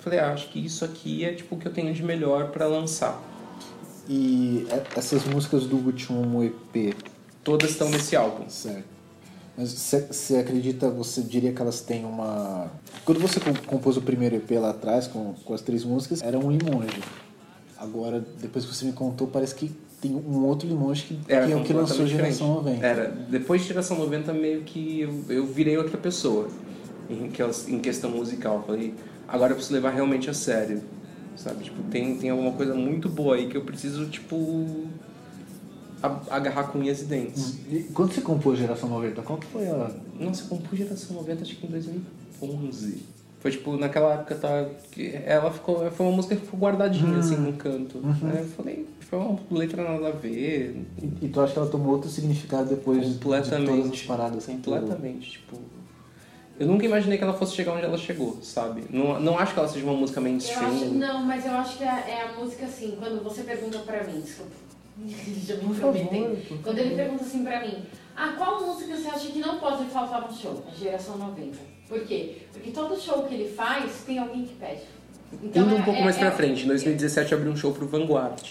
[0.00, 2.66] Falei, ah, acho que isso aqui é tipo o que eu tenho de melhor pra
[2.66, 3.22] lançar.
[4.08, 6.94] E é- essas músicas do último EP,
[7.44, 8.48] Todas estão nesse álbum.
[8.48, 8.97] certo?
[9.58, 12.70] Mas você acredita, você diria que elas têm uma.
[13.04, 16.38] Quando você com- compôs o primeiro EP lá atrás, com, com as três músicas, era
[16.38, 17.02] um limonge.
[17.76, 21.52] Agora, depois que você me contou, parece que tem um outro limonge que, Era que
[21.52, 22.78] é o que lançou Geração diferente.
[22.78, 22.86] 90.
[22.86, 23.08] Era.
[23.28, 26.48] Depois de Geração 90, meio que eu, eu virei outra pessoa
[27.10, 27.28] em,
[27.68, 28.62] em questão musical.
[28.64, 28.94] Falei,
[29.26, 30.82] agora eu preciso levar realmente a sério.
[31.34, 31.64] Sabe?
[31.64, 34.86] Tipo, tem, tem alguma coisa muito boa aí que eu preciso, tipo,
[36.30, 37.58] agarrar com unhas e dentes.
[37.70, 39.90] E quando você compôs Geração 90, qual que foi a.
[40.18, 43.02] Nossa, eu compus Geração 90 acho que em 2011.
[43.40, 45.88] Foi tipo, naquela época tá, que ela ficou.
[45.92, 48.00] Foi uma música que ficou guardadinha assim no canto.
[48.24, 50.84] Aí eu falei, foi uma letra nada a ver.
[51.00, 53.66] E, e tu acha que ela tomou outro significado depois de Completamente.
[53.70, 55.56] todas as paradas tu- Completamente, tipo.
[56.58, 58.82] Eu nunca imaginei que ela fosse chegar onde ela chegou, sabe?
[58.90, 60.68] Não, não acho que ela seja uma música Eu mainstream.
[60.74, 64.02] acho, não, mas eu acho que é, é a música assim, quando você pergunta pra
[64.02, 64.50] mim, desculpa.
[65.06, 66.46] Já me intrometei.
[66.62, 67.82] Quando ele pergunta assim pra mim,
[68.16, 70.64] ah, qual música você acha que não pode faltar no show?
[70.66, 71.56] A geração 90.
[71.88, 72.38] Por quê?
[72.52, 74.82] Porque todo show que ele faz tem alguém que pede.
[75.42, 77.56] Então, Indo um é- pouco é- mais pra é- frente, em 2017 eu abri um
[77.56, 78.42] show pro Vanguard.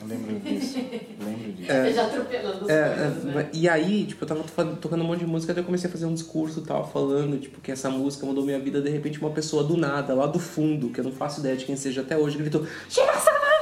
[0.00, 0.78] Eu lembro disso.
[1.24, 1.70] lembro disso.
[1.70, 3.42] Eu já atropelando as É, coisas, né?
[3.42, 5.88] é, e aí, tipo, eu tava to- tocando um monte de música, daí eu comecei
[5.88, 8.90] a fazer um discurso e tal, falando, tipo, que essa música mudou minha vida, de
[8.90, 11.76] repente uma pessoa do nada, lá do fundo, que eu não faço ideia de quem
[11.76, 13.61] seja até hoje, gritou, Geração 90!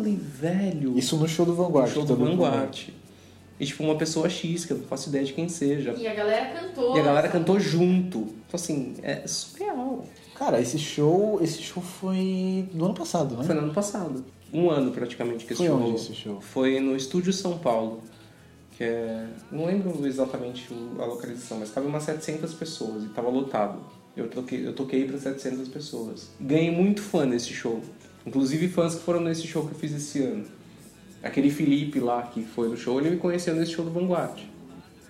[0.00, 0.98] Falei, velho...
[0.98, 1.88] Isso no show do Vanguard.
[1.88, 2.36] No show tá do vendo?
[2.38, 2.88] Vanguard.
[3.60, 5.92] E tipo, uma pessoa X, que eu não faço ideia de quem seja.
[5.92, 6.96] E a galera cantou.
[6.96, 8.20] E a galera cantou junto.
[8.20, 10.06] Então assim, é surreal.
[10.34, 13.44] Cara, esse show, esse show foi no ano passado, né?
[13.44, 14.24] Foi no ano passado.
[14.50, 16.40] Um ano praticamente que esse Foi show onde esse show?
[16.40, 18.00] Foi no Estúdio São Paulo.
[18.78, 19.26] Que é.
[19.52, 23.78] Não lembro exatamente a localização, mas cabe umas 700 pessoas e tava lotado.
[24.16, 26.30] Eu toquei, eu toquei para 700 pessoas.
[26.40, 27.82] Ganhei muito fã nesse show.
[28.26, 30.44] Inclusive fãs que foram nesse show que eu fiz esse ano.
[31.22, 34.40] Aquele Felipe lá que foi no show, ele me conheceu nesse show do Vanguard.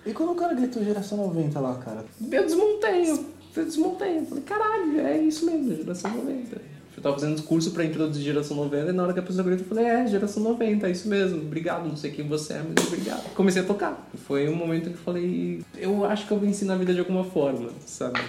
[0.05, 2.03] E quando o cara gritou geração 90 lá, cara?
[2.19, 4.17] Eu desmontei, eu, eu desmontei.
[4.17, 6.71] Eu falei, caralho, é isso mesmo, geração 90.
[6.97, 9.65] Eu tava fazendo curso pra introduzir geração 90 e na hora que a pessoa gritou,
[9.65, 12.85] eu falei, é, geração 90, é isso mesmo, obrigado, não sei quem você é, mas
[12.85, 13.33] obrigado.
[13.33, 14.09] Comecei a tocar.
[14.27, 17.23] Foi um momento que eu falei, eu acho que eu venci na vida de alguma
[17.23, 18.19] forma, sabe?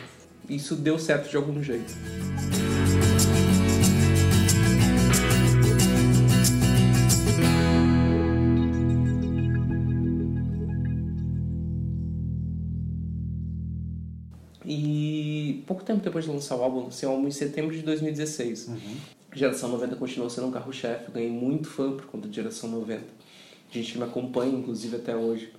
[0.48, 1.92] Isso deu certo de algum jeito.
[15.82, 18.70] Pouco tempo depois de lançar o álbum, lancei o álbum em setembro de 2016.
[19.34, 23.02] Geração 90 continuou sendo um carro-chefe, ganhei muito fã por conta de Geração 90.
[23.70, 25.52] Gente que me acompanha, inclusive, até hoje.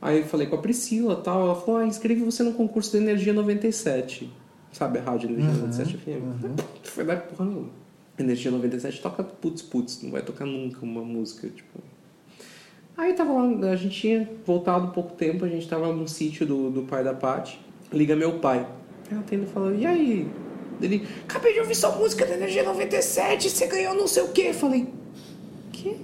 [0.00, 2.98] Aí eu falei com a Priscila tal, ela falou, ah, inscreve você no concurso da
[2.98, 4.30] Energia 97.
[4.72, 6.60] Sabe a rádio Energia 97 FM?
[6.84, 7.70] Foi da porra nenhuma.
[8.18, 11.80] Energia 97 toca putz putz, não vai tocar nunca uma música, tipo...
[12.96, 16.70] Aí tava lá, a gente tinha voltado pouco tempo, a gente tava num sítio do,
[16.70, 17.58] do pai da Paty.
[17.92, 18.66] Liga meu pai.
[19.18, 20.28] Atendo e falo, e aí?
[20.80, 24.52] Ele, acabei de ouvir sua música da Energia 97, você ganhou não sei o quê.
[24.52, 24.86] Falei,
[25.72, 25.96] quê?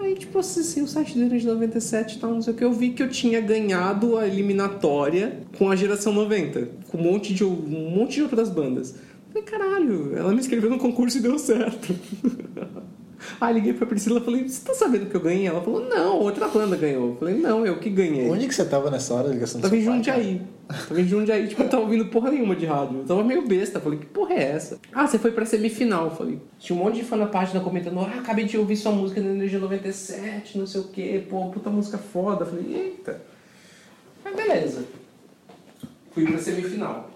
[0.00, 2.64] Aí, tipo, acessei o site da Energia 97 e tal, não sei o que.
[2.64, 7.34] Eu vi que eu tinha ganhado a eliminatória com a geração 90, com um monte
[7.34, 8.94] de, um monte de outras bandas.
[9.28, 11.94] Falei, caralho, ela me inscreveu no concurso e deu certo.
[13.40, 15.46] Aí liguei pra Priscila e falei, você tá sabendo que eu ganhei?
[15.46, 17.10] Ela falou, não, outra banda ganhou.
[17.10, 18.30] Eu falei, não, eu que ganhei.
[18.30, 20.42] Onde que você tava nessa hora da ligação do Tava em Jundiaí.
[20.68, 22.98] Tava em Jundiaí, tipo, eu não tava ouvindo porra nenhuma de rádio.
[22.98, 23.80] Eu tava meio besta.
[23.80, 24.78] Falei, que porra é essa?
[24.92, 26.06] Ah, você foi pra semifinal.
[26.06, 28.92] Eu falei, tinha um monte de fã na página comentando, ah, acabei de ouvir sua
[28.92, 32.44] música na Energia 97, não sei o quê, pô, puta música foda.
[32.44, 33.20] Eu falei, eita.
[34.24, 34.84] Mas beleza.
[36.12, 37.11] Fui pra semifinal.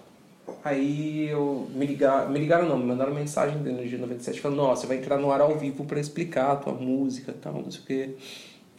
[0.63, 4.81] Aí eu me ligaram, me ligaram não, me mandaram mensagem da Energia 97 falando, nossa,
[4.81, 7.71] você vai entrar no ar ao vivo pra explicar a tua música e tal, não
[7.71, 8.09] sei o quê.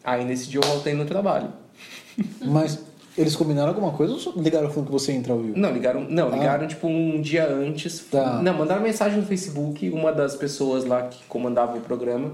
[0.04, 1.52] Aí nesse dia eu voltei no trabalho.
[2.44, 2.78] Mas
[3.16, 5.58] eles combinaram alguma coisa ou só ligaram falando que você ia entrar ao vivo?
[5.58, 8.00] Não, ligaram, não, ligaram tipo um dia antes.
[8.10, 8.40] Tá.
[8.42, 12.32] Não, mandaram mensagem no Facebook, uma das pessoas lá que comandava o programa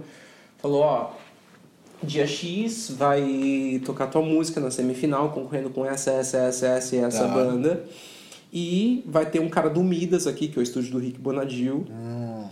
[0.58, 1.10] falou, ó,
[2.02, 6.98] dia X vai tocar tua música na semifinal, concorrendo com essa, essa, essa, essa e
[7.00, 7.28] essa Tá.
[7.34, 7.84] banda.
[8.56, 11.84] E vai ter um cara do Midas aqui, que é o estúdio do Rick Bonadil,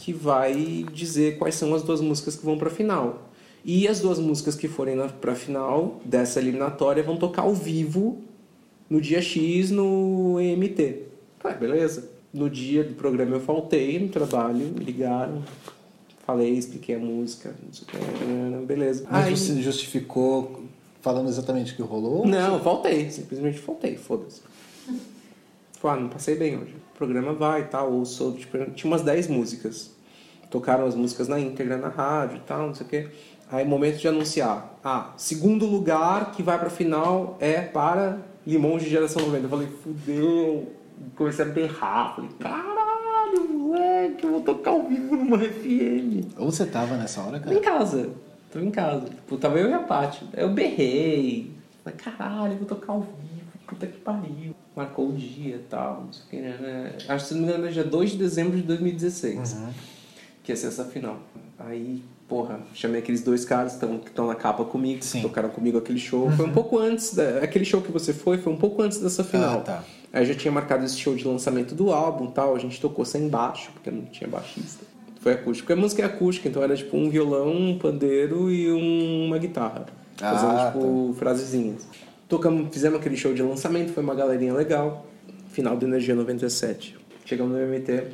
[0.01, 3.31] que vai dizer quais são as duas músicas que vão pra final.
[3.65, 8.19] E as duas músicas que forem na, pra final dessa eliminatória vão tocar ao vivo
[8.91, 11.03] no dia X no EMT.
[11.41, 12.11] Tá, beleza.
[12.35, 15.45] No dia do programa eu faltei no trabalho, me ligaram,
[16.27, 19.07] falei, expliquei a música, não sei o que, beleza.
[19.09, 20.65] Mas Aí- você justificou
[21.01, 22.27] falando exatamente o que rolou?
[22.27, 24.41] não, faltei, simplesmente faltei, foda-se.
[25.83, 26.77] Falei, ah, não passei bem hoje.
[26.95, 29.91] O programa vai e tal, ou sou, tipo, tinha umas 10 músicas.
[30.49, 33.09] Tocaram as músicas na íntegra na rádio e tal, não sei o quê.
[33.51, 34.79] Aí, momento de anunciar.
[34.85, 39.45] Ah, segundo lugar que vai pra final é para Limão de Geração 90.
[39.45, 40.73] Eu falei, fudeu.
[41.17, 42.15] Comecei a berrar.
[42.15, 46.39] Falei, caralho, moleque, eu vou tocar ao vivo numa FM.
[46.39, 47.79] Ou você tava nessa hora, Tava em cara?
[47.79, 48.11] casa.
[48.53, 49.07] Tava em casa.
[49.07, 50.29] Tipo, tava eu e a Paty.
[50.35, 51.51] Aí eu berrei.
[51.83, 53.32] Falei, caralho, vou tocar ao vivo.
[53.73, 54.55] Puta que pariu.
[54.77, 56.93] Marcou o dia e tal, não sei o que, né?
[57.09, 59.57] Acho que se não me engano é dia 2 de dezembro de 2016.
[60.43, 61.19] Que ia ser essa final.
[61.59, 65.19] Aí, porra, chamei aqueles dois caras que estão na capa comigo, Sim.
[65.21, 66.31] que tocaram comigo aquele show.
[66.33, 69.23] Foi um pouco antes, da, aquele show que você foi, foi um pouco antes dessa
[69.23, 69.59] final.
[69.59, 69.85] Ah, tá.
[70.13, 73.05] Aí já tinha marcado esse show de lançamento do álbum e tal, a gente tocou
[73.05, 74.85] sem baixo, porque não tinha baixista.
[75.21, 75.67] Foi acústico.
[75.69, 79.39] Porque a música é acústica, então era tipo um violão, um pandeiro e um- uma
[79.39, 79.87] guitarra.
[80.17, 81.87] Fazendo, Ah, tipo, frasezinhas.
[82.33, 85.05] Tocamos, fizemos aquele show de lançamento, foi uma galerinha legal.
[85.51, 86.97] Final do Energia 97.
[87.27, 88.05] Chegamos no MT,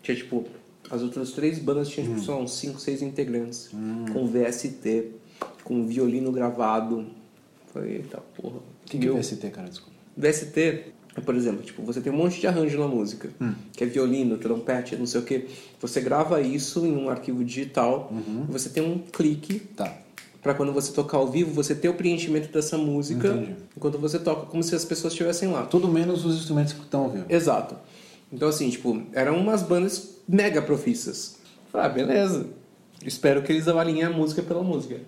[0.00, 0.44] tinha tipo.
[0.88, 2.14] As outras três bandas tinham Hum.
[2.14, 3.70] tipo, só uns 5, 6 integrantes.
[4.12, 5.10] Com VST,
[5.64, 7.04] com violino gravado.
[7.72, 8.58] Falei, eita porra.
[8.58, 9.68] O que, que é VST, cara?
[9.68, 9.92] Desculpa.
[10.16, 10.58] VST
[11.16, 13.28] é, por exemplo, tipo, você tem um monte de arranjo na música,
[13.72, 15.46] que é violino, trompete, não sei o que.
[15.80, 18.12] Você grava isso em um arquivo digital,
[18.48, 19.98] e você tem um clique Tá.
[20.42, 23.54] Para quando você tocar ao vivo, você ter o preenchimento dessa música Entendi.
[23.76, 25.64] enquanto você toca, como se as pessoas estivessem lá.
[25.64, 27.26] Tudo menos os instrumentos que estão ao vivo.
[27.28, 27.76] Exato.
[28.32, 31.36] Então, assim, tipo, eram umas bandas mega profissas.
[31.70, 32.46] Falei, ah, beleza.
[33.04, 35.00] Espero que eles avaliem a música pela música.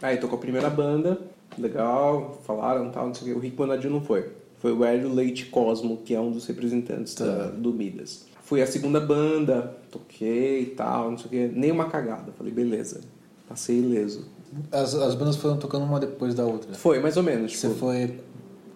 [0.00, 1.18] Aí tocou a primeira banda,
[1.58, 3.38] legal, falaram tal, não sei o que.
[3.38, 4.30] O Rick Bonadil não foi.
[4.58, 8.26] Foi o Hélio Leite Cosmo, que é um dos representantes da- do Midas.
[8.42, 11.54] Fui a segunda banda, toquei e tal, não sei o que.
[11.58, 12.32] Nem uma cagada.
[12.32, 13.00] Falei, beleza.
[13.48, 14.24] Passei ileso.
[14.72, 16.72] As, as bandas foram tocando uma depois da outra.
[16.74, 17.56] Foi, mais ou menos.
[17.56, 18.14] Você Tipo, foi.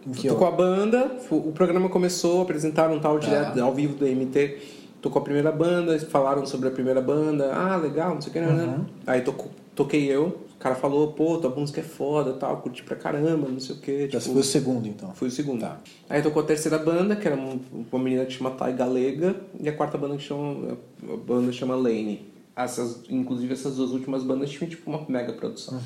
[0.07, 0.67] Em que tocou a ordem?
[0.67, 4.59] banda, o programa começou, apresentaram tal direto ao vivo do MT.
[5.01, 7.53] Tocou a primeira banda, falaram sobre a primeira banda.
[7.55, 8.41] Ah, legal, não sei o que.
[8.41, 8.81] né?
[9.07, 10.41] Aí tocou, toquei eu.
[10.55, 13.79] O cara falou, pô, tua música é foda, tal, curti pra caramba, não sei o
[13.81, 14.09] que.
[14.11, 15.13] Já foi o segundo, então.
[15.13, 15.67] Fui o segundo.
[16.09, 17.59] Aí tocou a terceira banda, que era um-
[17.93, 20.79] uma menina que chama Thay Galega, e a quarta banda que chama,
[21.13, 22.32] a banda chama Lane.
[22.55, 25.81] Essas, inclusive essas duas últimas bandas tinham tipo uma mega produção.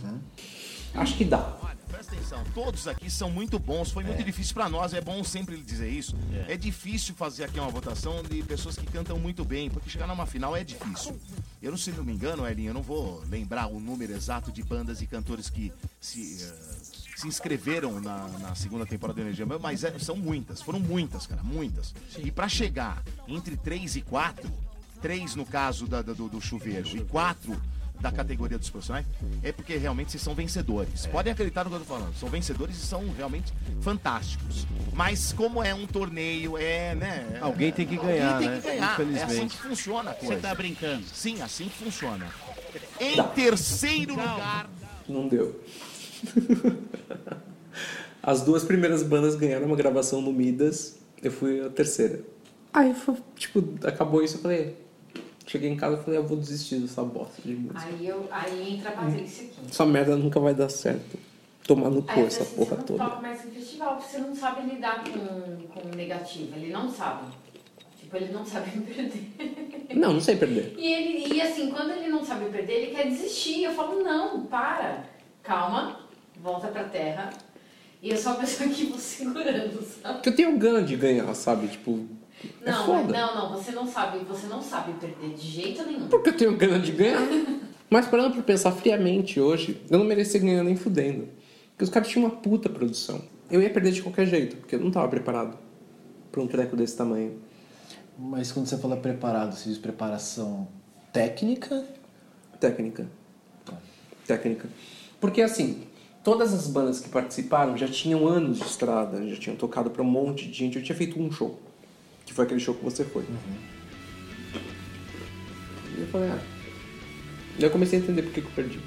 [0.94, 1.56] Acho que dá.
[1.62, 5.22] Olha, presta atenção, todos aqui são muito bons, foi muito difícil pra nós, é bom
[5.22, 6.16] sempre dizer isso.
[6.48, 6.56] É.
[6.56, 10.56] difícil fazer aqui uma votação de pessoas que cantam muito bem, porque chegar numa final
[10.56, 11.18] é difícil.
[11.62, 14.62] Eu não sei, não me engano, Elinho, eu não vou lembrar o número exato de
[14.62, 16.54] bandas e cantores que se, eh,
[17.16, 21.42] se inscreveram na, na segunda temporada do Energia, mas é- são muitas, foram muitas, cara,
[21.42, 21.94] muitas.
[22.18, 24.50] E pra chegar entre 3 e 4,
[24.96, 27.56] 3 no caso da- da- do, do chuveiro e 4
[28.00, 29.06] da categoria dos profissionais,
[29.42, 31.06] é porque realmente vocês são vencedores.
[31.06, 32.14] Podem acreditar no que eu tô falando.
[32.14, 34.66] São vencedores e são realmente fantásticos.
[34.92, 37.38] Mas como é um torneio, é, né?
[37.40, 38.54] Alguém tem que ganhar, Alguém né?
[38.60, 38.82] tem que ganhar.
[38.82, 39.56] É assim Infelizmente.
[39.56, 40.42] que funciona a Você coisa.
[40.42, 41.04] tá brincando.
[41.06, 42.26] Sim, assim que funciona.
[43.00, 44.68] Em terceiro lugar,
[45.08, 45.58] Não deu.
[48.22, 52.20] As duas primeiras bandas ganharam uma gravação no Midas, eu fui a terceira.
[52.72, 54.76] Aí, foi, tipo, acabou isso, eu falei...
[55.46, 57.80] Cheguei em casa e falei, eu vou desistir dessa bosta de música.
[57.88, 59.56] Aí, eu, aí entra a Patrícia aqui.
[59.70, 61.18] Essa merda nunca vai dar certo.
[61.64, 63.04] Tomar no cu essa assim, porra você não toda.
[63.04, 66.54] toca mais em festival, porque você não sabe lidar com, com o negativo.
[66.56, 67.32] Ele não sabe.
[67.98, 69.96] Tipo, ele não sabe perder.
[69.96, 70.74] Não, não sei perder.
[70.76, 73.62] E, ele, e assim, quando ele não sabe perder, ele quer desistir.
[73.64, 75.04] Eu falo, não, para.
[75.42, 76.00] Calma,
[76.40, 77.30] volta pra terra.
[78.02, 80.14] E eu sou a pessoa que vou segurando, sabe?
[80.14, 81.68] Porque eu tenho gana de ganhar, sabe?
[81.68, 82.04] Tipo,
[82.62, 83.12] é Não, foda.
[83.12, 86.08] não, não, você não sabe, você não sabe perder de jeito nenhum.
[86.08, 87.20] Porque eu tenho gana de ganhar.
[87.88, 91.28] Mas parando pra pensar friamente hoje, eu não merecia ganhar nem fudendo.
[91.70, 93.22] Porque os caras tinham uma puta produção.
[93.50, 95.56] Eu ia perder de qualquer jeito, porque eu não tava preparado
[96.32, 97.38] pra um treco desse tamanho.
[98.18, 100.66] Mas quando você fala preparado, você diz preparação
[101.12, 101.84] técnica?
[102.58, 103.06] Técnica.
[104.26, 104.68] Técnica.
[105.20, 105.82] Porque assim,
[106.24, 110.06] todas as bandas que participaram já tinham anos de estrada, já tinham tocado pra um
[110.06, 110.76] monte de gente.
[110.76, 111.60] Eu tinha feito um show,
[112.26, 113.24] que foi aquele show que você foi.
[115.96, 116.38] E eu falei, ah.
[117.58, 118.80] Daí eu comecei a entender por que, que eu perdi.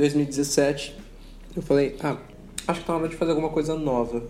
[0.00, 0.96] 2017.
[1.54, 2.16] Eu falei, ah,
[2.66, 4.22] acho que tá na hora de fazer alguma coisa nova.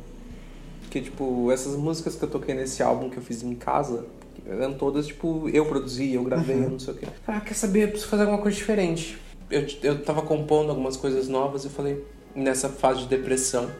[0.82, 4.04] Porque, tipo, essas músicas que eu toquei nesse álbum que eu fiz em casa,
[4.46, 7.06] eram todas, tipo, eu produzi, eu gravei, eu não sei o quê.
[7.26, 9.18] Ah, quer saber, eu preciso fazer alguma coisa diferente.
[9.50, 12.04] Eu, eu tava compondo algumas coisas novas e falei,
[12.34, 13.70] nessa fase de depressão,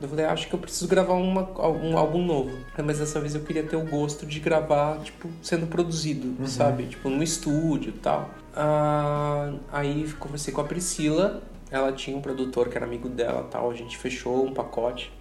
[0.00, 2.56] eu falei, acho que eu preciso gravar uma, um álbum novo.
[2.84, 6.86] Mas dessa vez eu queria ter o gosto de gravar, tipo, sendo produzido, sabe?
[6.86, 8.30] Tipo, no estúdio e tal.
[8.54, 13.70] Ah, aí conversei com a Priscila, ela tinha um produtor que era amigo dela tal,
[13.70, 15.12] a gente fechou um pacote.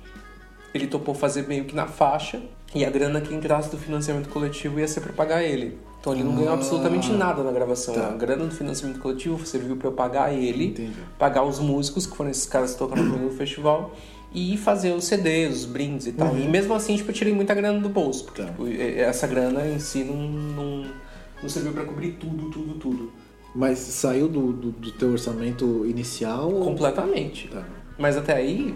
[0.73, 2.41] Ele topou fazer meio que na faixa,
[2.75, 5.77] e a grana que entrasse do financiamento coletivo ia ser pra pagar ele.
[5.99, 7.95] Então ele não ganhou absolutamente nada na gravação.
[7.95, 10.93] A grana do financiamento coletivo serviu pra eu pagar ele, Entendi.
[11.17, 13.91] pagar os músicos, que foram esses caras que tocaram comigo no festival,
[14.33, 16.37] e fazer os CDs, os brindes e tal.
[16.37, 18.47] E mesmo assim, tipo, eu tirei muita grana do bolso, porque Tá.
[18.49, 20.85] tipo, essa grana em si não, não,
[21.41, 23.11] não serviu pra cobrir tudo, tudo, tudo.
[23.55, 26.51] Mas saiu do, do, do teu orçamento inicial?
[26.51, 27.47] Completamente.
[27.47, 27.63] Tá.
[27.97, 28.75] Mas até aí,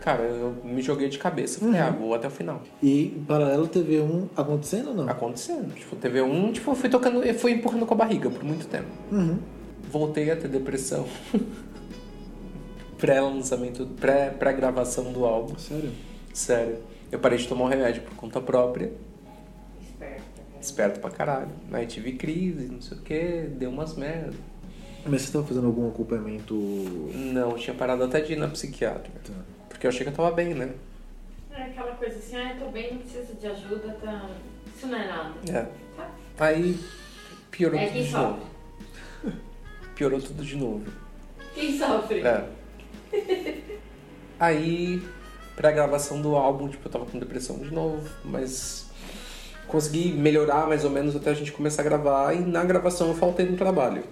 [0.00, 1.60] cara, eu me joguei de cabeça.
[1.60, 2.62] Falei, ah, vou até o final.
[2.82, 5.08] E em paralelo teve um acontecendo ou não?
[5.08, 5.72] Acontecendo.
[5.74, 8.66] Tipo, teve um, tipo, eu fui tocando, eu fui empurrando com a barriga por muito
[8.66, 8.88] tempo.
[9.92, 11.06] Voltei a ter depressão.
[13.08, 15.58] Pré-lançamento, pré- pré-gravação do álbum.
[15.58, 15.92] Sério?
[16.32, 16.78] Sério.
[17.12, 18.90] Eu parei de tomar um remédio por conta própria.
[19.82, 20.22] Esperto.
[20.58, 21.50] Esperto pra caralho.
[21.70, 24.34] Aí tive crise, não sei o que, deu umas merdas.
[25.04, 26.54] Mas você tava fazendo algum acompanhamento.
[26.54, 29.20] Não, eu tinha parado até de ir na psiquiátrica.
[29.22, 29.34] Tá.
[29.68, 30.72] Porque eu achei que eu tava bem, né?
[31.50, 34.30] É aquela coisa assim, ah, eu tô bem, não precisa de ajuda, tá...
[34.74, 35.34] Isso não é nada.
[35.52, 35.66] É.
[36.42, 36.80] Aí
[37.50, 38.26] piorou É tudo quem de sofre.
[39.24, 39.36] novo.
[39.94, 40.84] Piorou tudo de novo.
[41.54, 42.20] Quem sofre?
[42.20, 42.48] É.
[44.38, 45.02] Aí,
[45.54, 48.86] pra gravação do álbum, tipo, eu tava com depressão de novo, mas
[49.66, 52.34] consegui melhorar mais ou menos até a gente começar a gravar.
[52.34, 54.04] E na gravação eu faltei no trabalho.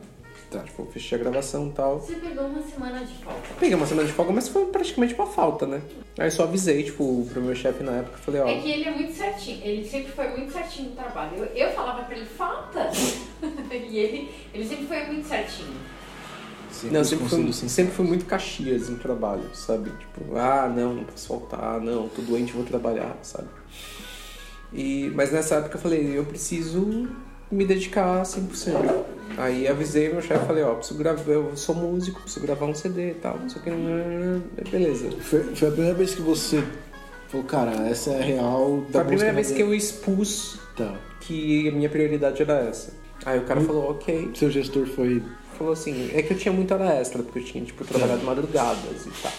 [0.50, 1.98] Tá, tipo, eu fechei a gravação e tal.
[1.98, 3.40] Você pegou uma semana de folga.
[3.58, 5.80] Peguei uma semana de folga, mas foi praticamente uma falta, né?
[6.18, 8.48] Aí eu só avisei, tipo, pro meu chefe na época, falei, ó.
[8.48, 11.38] É que ele é muito certinho, ele sempre foi muito certinho no trabalho.
[11.38, 12.90] Eu, eu falava pra ele, falta!
[13.72, 15.72] e ele, ele sempre foi muito certinho.
[16.72, 19.90] Sempre Não, sempre fui, sempre fui muito caxias em trabalho, sabe?
[19.90, 23.48] Tipo, ah, não, não posso faltar, não, tô doente, vou trabalhar, sabe?
[24.72, 27.08] E, mas nessa época eu falei, eu preciso
[27.50, 29.04] me dedicar 100%.
[29.36, 33.10] Aí avisei meu chefe, falei, ó, preciso gravar, eu sou músico, preciso gravar um CD
[33.10, 35.10] e tal, não sei o que, beleza.
[35.20, 36.62] Foi, foi a primeira vez que você
[37.28, 40.94] falou, cara, essa é a real da Foi a primeira vez que eu expus Tá.
[41.20, 42.92] que a minha prioridade era essa.
[43.24, 45.22] Aí o cara falou, ok, Seu gestor foi.
[45.52, 49.06] Falou assim, é que eu tinha muita hora extra, porque eu tinha, tipo, trabalhado madrugadas
[49.06, 49.32] e tal.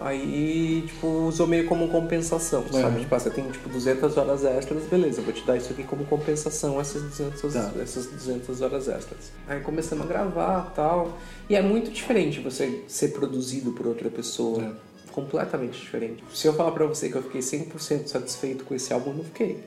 [0.00, 2.96] Aí, tipo, usou meio como compensação, sabe?
[2.96, 3.00] Uhum.
[3.02, 5.84] Tipo, ah, você tem, tipo, 200 horas extras, beleza, eu vou te dar isso aqui
[5.84, 7.72] como compensação, essas 200, Tá.
[7.80, 9.30] essas 200 horas extras.
[9.46, 11.16] Aí começamos a gravar tal.
[11.48, 14.62] E é muito diferente você ser produzido por outra pessoa.
[14.62, 14.94] É.
[15.12, 16.24] Completamente diferente.
[16.34, 19.24] Se eu falar pra você que eu fiquei 100% satisfeito com esse álbum, eu não
[19.24, 19.62] fiquei.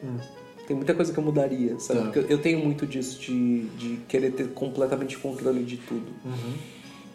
[0.68, 1.99] Tem muita coisa que eu mudaria, sabe?
[1.99, 2.05] Tá.
[2.07, 6.05] Porque eu- eu tenho muito disso de, de querer ter completamente controle de tudo.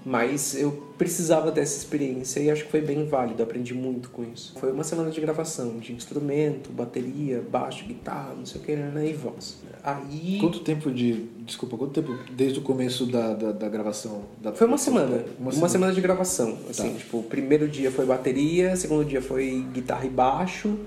[0.05, 4.53] Mas eu precisava dessa experiência e acho que foi bem válido, aprendi muito com isso.
[4.59, 9.09] Foi uma semana de gravação, de instrumento, bateria, baixo, guitarra, não sei o que, né,
[9.09, 9.59] e voz.
[9.85, 10.39] Aí.
[10.41, 11.27] Quanto tempo de.
[11.47, 14.23] Desculpa, quanto tempo desde o começo da, da, da gravação?
[14.41, 15.25] Da, Foi uma semana.
[15.39, 15.93] Uma, Uma, semana.
[15.93, 16.59] de gravação.
[16.69, 16.99] Assim, Tá.
[16.99, 20.79] tipo, o primeiro dia foi bateria, segundo dia foi guitarra e baixo,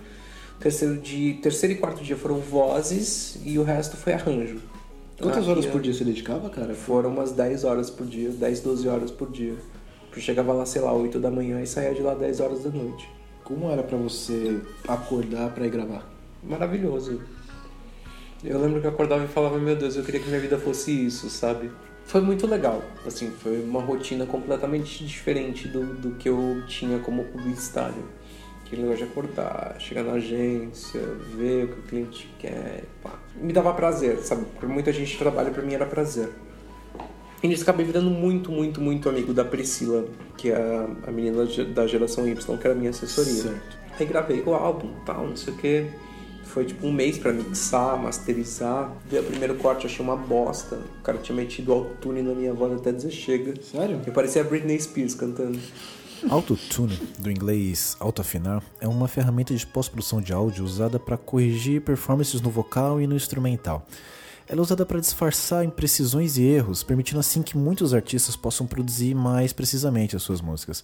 [0.60, 4.60] terceiro, dia, terceiro e quarto dia foram vozes e o resto foi arranjo.
[5.20, 6.74] Quantas Ah, horas por dia você dedicava, cara?
[6.74, 9.56] Foram umas 10 horas por dia, 10, 12 horas por dia.
[10.14, 12.70] Eu chegava lá, sei lá, 8 da manhã e saía de lá 10 horas da
[12.70, 13.10] noite.
[13.44, 16.10] Como era pra você acordar pra ir gravar?
[16.44, 17.22] Maravilhoso.
[18.44, 20.92] Eu lembro que eu acordava e falava, meu Deus, eu queria que minha vida fosse
[21.06, 21.72] isso, sabe?
[22.06, 22.84] Foi muito legal.
[23.06, 28.04] Assim, foi uma rotina completamente diferente do, do que eu tinha como publicitário.
[28.66, 31.00] Aquele negócio de acordar, chegar na agência,
[31.38, 33.12] ver o que o cliente quer, pá.
[33.40, 34.46] Me dava prazer, sabe?
[34.46, 36.30] Porque muita gente trabalha, pra mim era prazer.
[37.44, 40.06] E nisso acabei virando muito, muito, muito amigo da Priscila,
[40.36, 41.46] que é a, menina
[41.76, 43.34] da geração Y, que era minha assessoria.
[43.34, 43.78] Certo.
[44.00, 45.86] Aí gravei o álbum, tal, não sei o que.
[46.44, 48.92] Foi tipo um mês pra mixar, masterizar.
[49.10, 50.76] Vi o primeiro corte, achei uma bosta.
[50.76, 53.54] O cara tinha metido autotune na minha voz até dizer chega.
[53.62, 54.02] Sério?
[54.06, 55.60] Eu parecia a Britney Spears cantando.
[56.30, 62.42] Autotune, do inglês autoafinar, é uma ferramenta de pós-produção de áudio usada para corrigir performances
[62.42, 63.86] no vocal e no instrumental.
[64.48, 69.16] Ela é usada para disfarçar imprecisões e erros, permitindo assim que muitos artistas possam produzir
[69.16, 70.84] mais precisamente as suas músicas.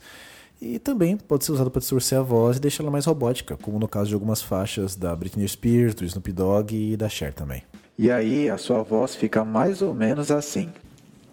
[0.61, 3.87] E também pode ser usada para distorcer a voz e deixá-la mais robótica, como no
[3.87, 7.63] caso de algumas faixas da Britney Spears, do Snoop Dogg e da Cher também.
[7.97, 10.69] E aí a sua voz fica mais ou menos assim.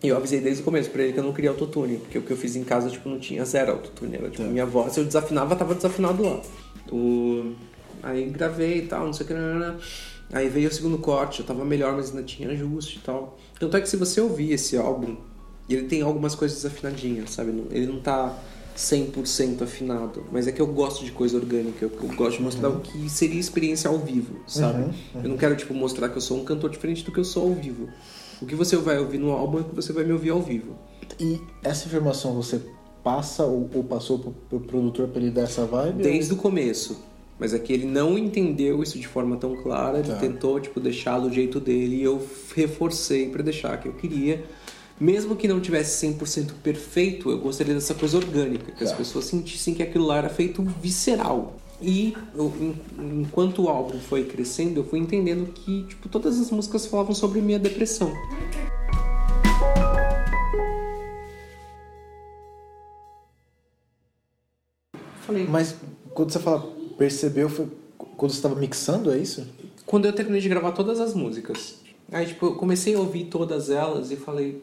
[0.02, 2.22] E eu avisei desde o começo pra ele que eu não queria autotune, porque o
[2.22, 4.16] que eu fiz em casa, tipo, não tinha zero autotune.
[4.16, 6.40] Era, tipo, minha voz, se eu desafinava, tava desafinado lá.
[6.92, 7.52] O...
[8.02, 9.34] Aí gravei e tal, não sei o que.
[10.32, 13.38] Aí veio o segundo corte, eu tava melhor, mas ainda tinha ajuste e tal.
[13.58, 15.16] Tanto é que se você ouvir esse álbum,
[15.68, 17.50] ele tem algumas coisas desafinadinhas, sabe?
[17.70, 18.38] Ele não tá
[18.76, 22.68] 100% afinado, mas é que eu gosto de coisa orgânica, eu, eu gosto de mostrar
[22.68, 24.84] o que seria experiência ao vivo, sabe?
[25.24, 27.48] Eu não quero, tipo, mostrar que eu sou um cantor diferente do que eu sou
[27.48, 27.88] ao vivo.
[28.40, 30.40] O que você vai ouvir no álbum é o que você vai me ouvir ao
[30.40, 30.76] vivo.
[31.18, 32.60] E essa informação você
[33.02, 36.02] passa ou, ou passou pro, pro produtor pra ele dar essa vibe?
[36.02, 37.02] Desde o começo.
[37.38, 40.16] Mas é que ele não entendeu isso de forma tão clara, ele Tá.
[40.16, 42.20] tentou, tipo, deixar do jeito dele e eu
[42.54, 44.44] reforcei pra deixar que eu queria.
[45.00, 48.96] Mesmo que não tivesse 100% perfeito, eu gostaria dessa coisa orgânica, que as Tá.
[48.96, 51.56] pessoas sentissem que aquilo lá era feito visceral.
[51.80, 56.50] E eu, en- enquanto o álbum foi crescendo, eu fui entendendo que, tipo, todas as
[56.50, 58.12] músicas falavam sobre minha depressão.
[65.20, 65.76] Falei, Mas
[66.14, 66.66] quando você fala
[66.96, 67.68] percebeu, foi
[68.16, 69.46] quando você estava mixando, é isso?
[69.86, 71.76] quando eu terminei de gravar todas as músicas.
[72.12, 74.62] Aí, tipo, eu comecei a ouvir todas elas e falei,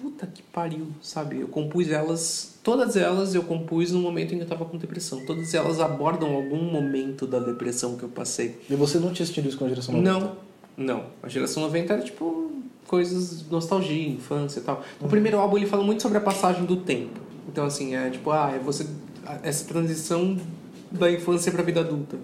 [0.00, 1.40] puta que pariu, sabe?
[1.40, 5.24] Eu compus elas, todas elas eu compus no momento em que eu tava com depressão.
[5.26, 8.58] Todas elas abordam algum momento da depressão que eu passei.
[8.68, 10.18] E você não tinha assistido isso com a geração 90?
[10.18, 10.36] Não,
[10.76, 11.04] não.
[11.22, 12.50] A geração 90 era tipo
[12.86, 14.82] coisas nostalgia, infância e tal.
[15.00, 17.20] O primeiro álbum ele fala muito sobre a passagem do tempo.
[17.48, 18.86] Então assim, é tipo, ah, é você
[19.42, 20.36] essa transição
[20.90, 22.16] da infância pra vida adulta.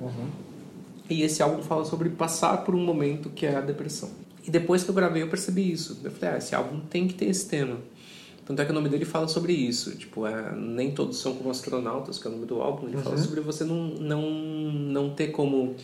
[1.08, 4.10] E esse álbum fala sobre passar por um momento que é a depressão.
[4.46, 5.98] E depois que eu gravei, eu percebi isso.
[6.04, 7.78] Eu falei, ah, esse álbum tem que ter esse tema.
[8.44, 9.96] Tanto é que o nome dele fala sobre isso.
[9.96, 12.86] Tipo, é, nem todos são como astronautas, que é o nome do álbum.
[12.86, 15.74] Ele fala sobre você não, não, não ter como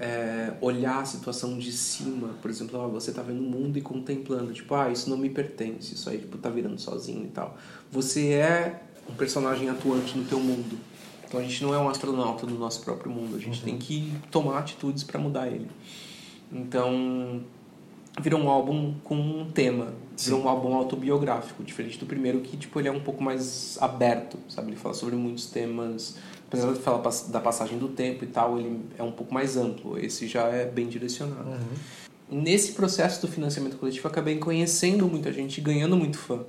[0.00, 2.30] é, olhar a situação de cima.
[2.42, 4.52] Por exemplo, ah, você tá vendo o mundo e contemplando.
[4.52, 5.94] Tipo, ah, isso não me pertence.
[5.94, 7.56] Isso aí, tipo, tá virando sozinho e tal.
[7.92, 10.76] Você é um personagem atuante no teu mundo.
[11.24, 13.36] Então a gente não é um astronauta no nosso próprio mundo.
[13.36, 15.68] A gente tem que tomar atitudes para mudar ele.
[16.52, 17.42] Então,
[18.20, 19.94] virou um álbum com um tema.
[20.18, 24.38] Virou um álbum autobiográfico, diferente do primeiro que tipo ele é um pouco mais aberto,
[24.48, 24.68] sabe?
[24.68, 28.80] Ele fala sobre muitos temas, apesar de falar da passagem do tempo e tal, ele
[28.98, 29.98] é um pouco mais amplo.
[29.98, 31.50] Esse já é bem direcionado.
[32.30, 36.40] Nesse processo do financiamento coletivo, acabei conhecendo muita gente, ganhando muito fã.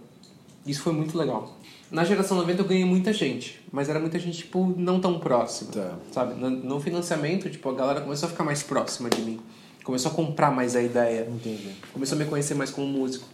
[0.66, 1.58] Isso foi muito legal.
[1.92, 5.72] Na geração 90 eu ganhei muita gente, mas era muita gente tipo não tão próxima,
[5.72, 5.96] Tá.
[6.12, 6.34] sabe?
[6.36, 9.40] No financiamento, tipo, a galera começou a ficar mais próxima de mim.
[9.84, 11.72] Começou a comprar mais a ideia Entendi.
[11.92, 13.28] começou a me conhecer mais como músico.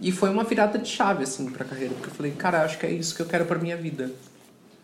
[0.00, 2.84] E foi uma virada de chave, assim, pra carreira, porque eu falei, cara, acho que
[2.86, 4.10] é isso que eu quero pra minha vida.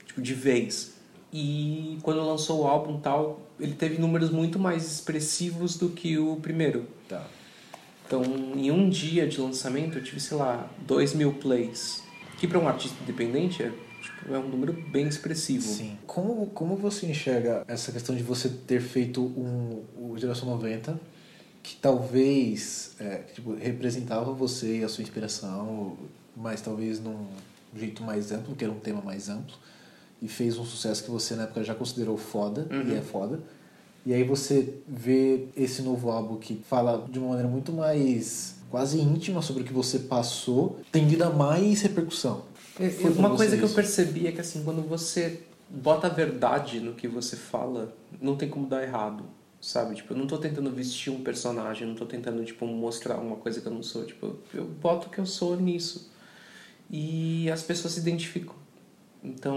[0.06, 0.94] Tipo, de vez.
[1.32, 6.36] E quando lançou o álbum tal, ele teve números muito mais expressivos do que o
[6.36, 6.86] primeiro.
[7.08, 7.26] Tá.
[8.06, 8.22] Então,
[8.56, 12.02] em um dia de lançamento, eu tive, sei lá, 2 mil plays.
[12.38, 13.70] Que pra um artista independente é,
[14.28, 15.62] é um número bem expressivo.
[15.62, 15.96] Sim.
[16.06, 20.98] Como, como você enxerga essa questão de você ter feito um, o Geração 90
[21.62, 25.96] que talvez é, tipo, representava você e a sua inspiração,
[26.36, 27.26] mas talvez num
[27.76, 29.54] jeito mais amplo, que era um tema mais amplo,
[30.22, 33.40] e fez um sucesso que você na época já considerou foda, e é foda.
[34.04, 39.00] E aí você vê esse novo álbum que fala de uma maneira muito mais quase
[39.00, 42.42] íntima sobre o que você passou, tem ainda mais repercussão.
[42.88, 46.94] Foi Uma coisa que eu percebi é que assim, quando você bota a verdade no
[46.94, 49.24] que você fala, não tem como dar errado,
[49.60, 49.94] sabe?
[49.94, 53.60] Tipo, eu não tô tentando vestir um personagem, não tô tentando, tipo, mostrar uma coisa
[53.60, 54.04] que eu não sou.
[54.04, 56.10] Tipo, eu boto o que eu sou nisso.
[56.90, 58.54] E as pessoas se identificam.
[59.22, 59.54] Então,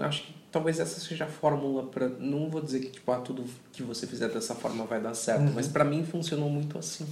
[0.00, 3.44] acho que talvez essa seja a fórmula para Não vou dizer que, tipo, ah, tudo
[3.72, 7.06] que você fizer dessa forma vai dar certo, mas pra mim funcionou muito assim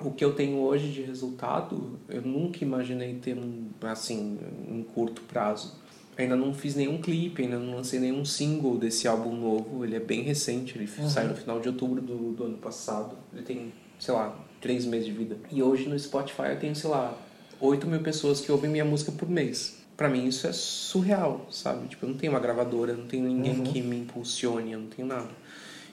[0.00, 4.38] o que eu tenho hoje de resultado, eu nunca imaginei ter um, assim,
[4.68, 5.74] um curto prazo.
[6.18, 9.84] Ainda não fiz nenhum clipe, ainda não lancei nenhum single desse álbum novo.
[9.84, 13.16] Ele é bem recente, ele saiu no final de outubro do, do ano passado.
[13.34, 15.36] Ele tem, sei lá, três meses de vida.
[15.50, 17.16] E hoje no Spotify eu tenho, sei lá,
[17.60, 19.78] 8 mil pessoas que ouvem minha música por mês.
[19.96, 21.88] Pra mim isso é surreal, sabe?
[21.88, 25.08] Tipo, eu não tenho uma gravadora, não tenho ninguém que me impulsione, eu não tenho
[25.08, 25.28] nada.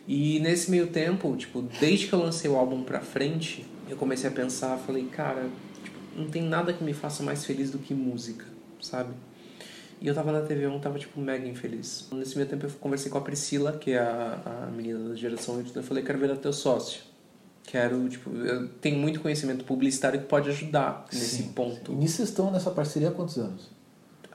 [0.07, 4.29] E nesse meio tempo, tipo, desde que eu lancei o álbum pra frente, eu comecei
[4.29, 5.49] a pensar, falei, cara,
[5.83, 8.45] tipo, não tem nada que me faça mais feliz do que música,
[8.81, 9.13] sabe?
[10.01, 12.07] E eu tava na TV, eu tava, tipo, mega infeliz.
[12.11, 15.59] Nesse meio tempo eu conversei com a Priscila, que é a, a menina da geração
[15.61, 17.01] Y, eu falei, quero virar teu sócio.
[17.65, 21.53] Quero, tipo, eu tenho muito conhecimento publicitário que pode ajudar nesse Sim.
[21.53, 21.93] ponto.
[21.93, 23.69] E nisso vocês estão nessa parceria há quantos anos?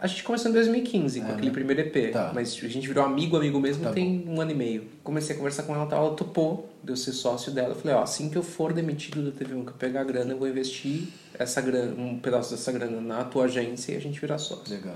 [0.00, 1.52] A gente começou em 2015 com É, aquele né?
[1.52, 2.30] primeiro EP, Tá.
[2.32, 4.84] mas a gente virou amigo, amigo mesmo Tá tem um ano e meio.
[5.02, 7.70] Comecei a conversar com ela, ela topou de eu ser sócio dela.
[7.70, 10.32] Eu falei, ó, assim que eu for demitido da TV1, que eu pegar a grana,
[10.34, 14.20] eu vou investir essa grana, um pedaço dessa grana na tua agência e a gente
[14.20, 14.72] virar sócio.
[14.72, 14.94] Legal.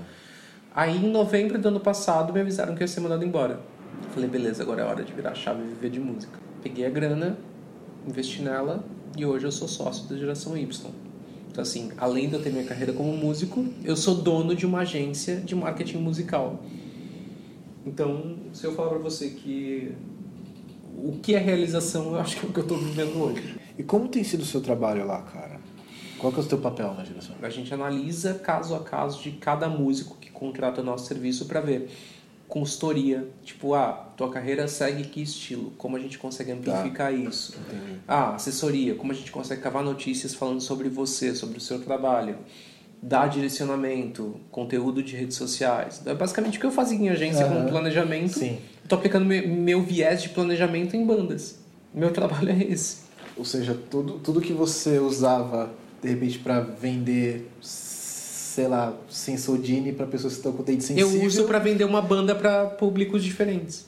[0.73, 3.59] Aí em novembro do ano passado me avisaram que eu ia ser mandado embora.
[4.05, 6.39] Eu falei, beleza, agora é hora de virar a chave e viver de música.
[6.63, 7.37] Peguei a grana,
[8.07, 8.81] investi nela
[9.17, 10.89] e hoje eu sou sócio da geração Y.
[11.53, 14.79] Então, assim, além de eu ter minha carreira como músico, eu sou dono de uma
[14.79, 16.63] agência de marketing musical.
[17.85, 19.91] Então, se eu falar pra você que
[20.97, 23.55] o que é realização, eu acho que é o que eu tô vivendo hoje.
[23.77, 25.59] E como tem sido o seu trabalho lá, cara?
[26.17, 27.35] Qual que é o seu papel na geração?
[27.39, 31.61] A gente analisa caso a caso de cada músico que contrata o nosso serviço para
[31.61, 31.87] ver
[32.53, 37.57] consultoria, tipo, ah, tua carreira segue que estilo, como a gente consegue amplificar isso.
[37.59, 37.97] Entendi.
[38.07, 42.37] Ah, assessoria, como a gente consegue cavar notícias falando sobre você, sobre o seu trabalho.
[43.01, 46.03] Dar direcionamento, conteúdo de redes sociais.
[46.05, 47.63] É basicamente o que eu fazia em agência Aham.
[47.63, 48.37] com planejamento.
[48.37, 48.59] Sim.
[48.87, 51.57] Tô aplicando meu, meu viés de planejamento em bandas.
[51.91, 52.97] Meu trabalho é esse.
[53.35, 55.73] Ou seja, tudo, tudo que você usava,
[56.03, 57.49] de repente, pra vender,
[58.53, 61.19] sei lá, Sensodine pra pessoas que estão com dente sensível.
[61.19, 63.87] Eu uso para vender uma banda para públicos diferentes.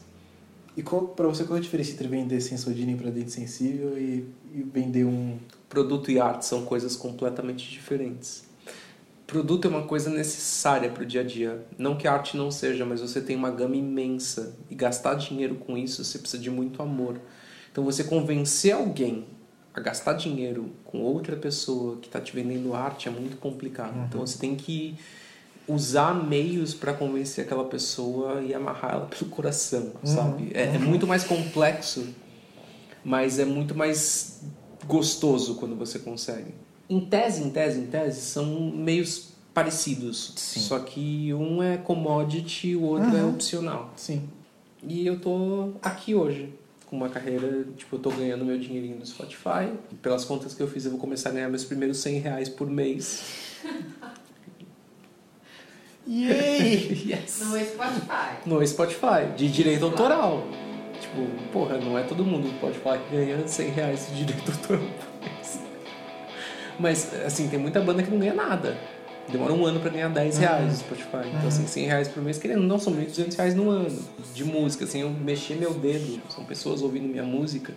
[0.75, 4.25] E qual, pra você, qual é a diferença entre vender Sensodine pra dente sensível e,
[4.53, 5.37] e vender um...
[5.69, 8.45] Produto e arte são coisas completamente diferentes.
[9.27, 11.63] Produto é uma coisa necessária para o dia a dia.
[11.77, 14.55] Não que a arte não seja, mas você tem uma gama imensa.
[14.69, 17.19] E gastar dinheiro com isso, você precisa de muito amor.
[17.71, 19.25] Então, você convencer alguém
[19.75, 23.93] a gastar dinheiro com outra pessoa que está te vendendo arte é muito complicado.
[24.07, 24.95] Então, você tem que
[25.67, 30.51] usar meios para convencer aquela pessoa e amarrar ela pelo coração, sabe?
[30.53, 32.07] É, é muito mais complexo,
[33.03, 34.41] mas é muito mais
[34.87, 36.53] gostoso quando você consegue.
[36.89, 40.33] Em tese, em tese, em tese, são meios parecidos.
[40.35, 43.91] Só que um é commodity e o outro é opcional.
[43.95, 44.29] Sim.
[44.83, 46.53] E eu tô aqui hoje,
[46.95, 49.71] uma carreira, tipo, eu tô ganhando meu dinheirinho no Spotify.
[50.01, 52.69] Pelas contas que eu fiz, eu vou começar a ganhar meus primeiros 100 reais por
[52.69, 53.23] mês.
[56.07, 57.01] Yay!
[57.09, 57.41] yes!
[57.41, 58.37] No Spotify.
[58.45, 60.47] No Spotify, de direito autoral.
[61.01, 64.81] Tipo, porra, não é todo mundo do Spotify que ganha 100 reais de direito autoral
[64.81, 65.59] por mês.
[66.79, 68.77] Mas, assim, tem muita banda que não ganha nada.
[69.29, 71.27] Demora um ano pra ganhar 10 reais no Spotify.
[71.35, 73.99] Então, assim, 100 reais por mês, querendo, não, são 1.200 reais no ano
[74.33, 76.21] de música, sem eu mexer meu dedo.
[76.29, 77.73] São pessoas ouvindo minha música,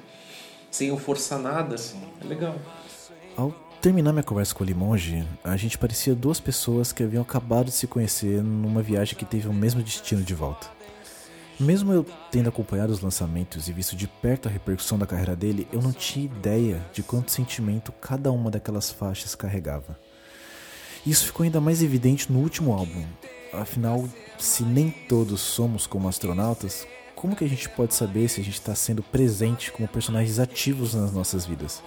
[0.70, 1.76] sem eu forçar nada.
[2.20, 2.54] É legal.
[3.36, 7.66] Ao terminar minha conversa com o Limonge, a gente parecia duas pessoas que haviam acabado
[7.66, 10.68] de se conhecer numa viagem que teve o mesmo destino de volta.
[11.58, 15.66] Mesmo eu tendo acompanhado os lançamentos e visto de perto a repercussão da carreira dele,
[15.72, 19.98] eu não tinha ideia de quanto sentimento cada uma daquelas faixas carregava.
[21.08, 23.02] Isso ficou ainda mais evidente no último álbum.
[23.50, 24.06] Afinal,
[24.38, 28.58] se nem todos somos como astronautas, como que a gente pode saber se a gente
[28.58, 31.82] está sendo presente como personagens ativos nas nossas vidas?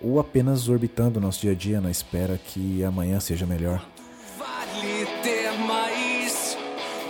[0.00, 3.86] Ou apenas orbitando o nosso dia a dia na espera que amanhã seja melhor?
[4.38, 6.56] Vale ter mais.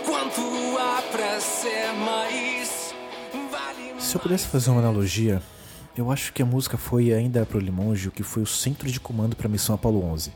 [0.05, 0.41] Quanto
[0.77, 2.93] há pra ser mais?
[3.49, 5.41] Vale Se eu pudesse fazer uma analogia,
[5.97, 8.91] eu acho que a música foi ainda para o Limonge o que foi o centro
[8.91, 10.33] de comando para a missão Apollo 11.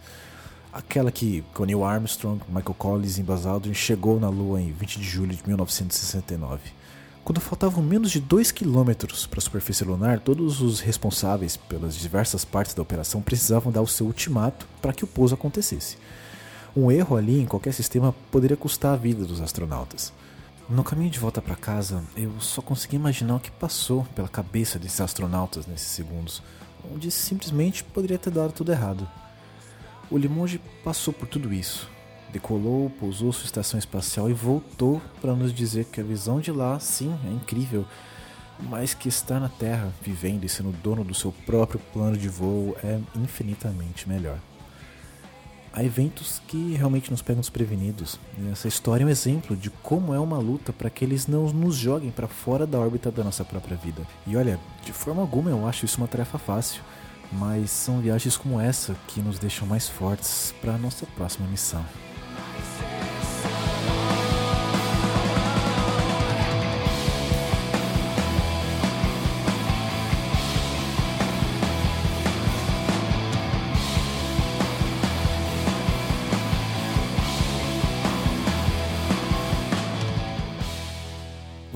[0.74, 5.00] Aquela que com Neil Armstrong, Michael Collins e Buzz Aldrin chegou na Lua em 20
[5.00, 6.62] de julho de 1969.
[7.26, 12.46] Quando faltavam menos de 2 quilômetros para a superfície lunar, todos os responsáveis pelas diversas
[12.46, 15.98] partes da operação precisavam dar o seu ultimato para que o pouso acontecesse.
[16.76, 20.14] Um erro ali em qualquer sistema poderia custar a vida dos astronautas.
[20.70, 24.80] No caminho de volta para casa, eu só consegui imaginar o que passou pela cabeça
[24.80, 26.42] desses astronautas nesses segundos,
[26.94, 29.06] onde simplesmente poderia ter dado tudo errado.
[30.12, 31.90] O Limonge passou por tudo isso.
[32.34, 36.78] Decolou, pousou sua estação espacial e voltou para nos dizer que a visão de lá,
[36.82, 37.86] sim, é incrível,
[38.60, 42.76] mas que estar na Terra, vivendo e sendo dono do seu próprio plano de voo
[42.84, 44.38] é infinitamente melhor.
[45.74, 48.20] Há eventos que realmente nos pegam desprevenidos.
[48.38, 51.48] E essa história é um exemplo de como é uma luta para que eles não
[51.54, 54.06] nos joguem para fora da órbita da nossa própria vida.
[54.28, 56.82] E olha, de forma alguma eu acho isso uma tarefa fácil,
[57.32, 61.86] mas são viagens como essa que nos deixam mais fortes para a nossa próxima missão.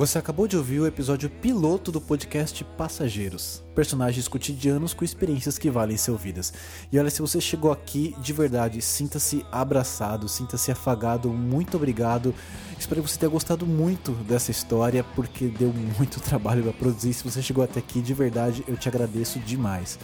[0.05, 3.63] Você acabou de ouvir o episódio piloto do podcast Passageiros.
[3.73, 6.53] Personagens cotidianos com experiências que valem ser ouvidas.
[6.91, 12.35] E olha, se você chegou aqui, de verdade, sinta-se abraçado, sinta-se afagado, muito obrigado.
[12.77, 17.11] Espero que você tenha gostado muito dessa história, porque deu muito trabalho para produzir.
[17.11, 19.97] Se você chegou até aqui, de verdade, eu te agradeço demais.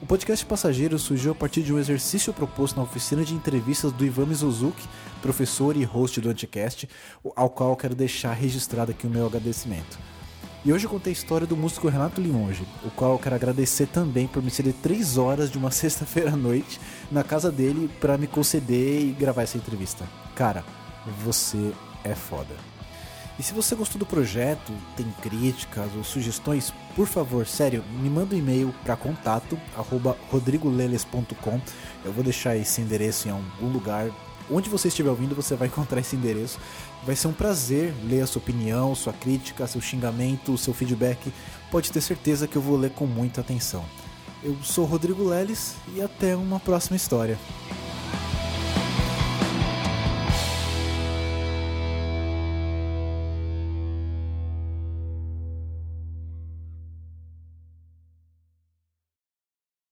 [0.00, 4.06] O podcast Passageiros surgiu a partir de um exercício proposto na oficina de entrevistas do
[4.06, 4.88] Ivan Mizuzuki,
[5.20, 6.88] professor e host do Anticast,
[7.34, 9.98] ao qual quero deixar registrado aqui o meu agradecimento.
[10.64, 13.88] E hoje eu contei a história do músico Renato Limonge, o qual eu quero agradecer
[13.88, 16.80] também por me ceder três horas de uma sexta-feira à noite
[17.10, 20.04] na casa dele para me conceder e gravar essa entrevista.
[20.36, 20.64] Cara,
[21.24, 21.72] você
[22.04, 22.54] é foda.
[23.36, 28.34] E se você gostou do projeto, tem críticas ou sugestões, por favor, sério, me manda
[28.34, 31.60] um e-mail para contato arroba rodrigoleles.com.
[32.04, 34.10] Eu vou deixar esse endereço em algum lugar.
[34.50, 36.58] Onde você estiver ouvindo, você vai encontrar esse endereço.
[37.06, 41.32] Vai ser um prazer ler a sua opinião, sua crítica, seu xingamento, seu feedback.
[41.70, 43.84] Pode ter certeza que eu vou ler com muita atenção.
[44.42, 47.38] Eu sou Rodrigo Leles e até uma próxima história.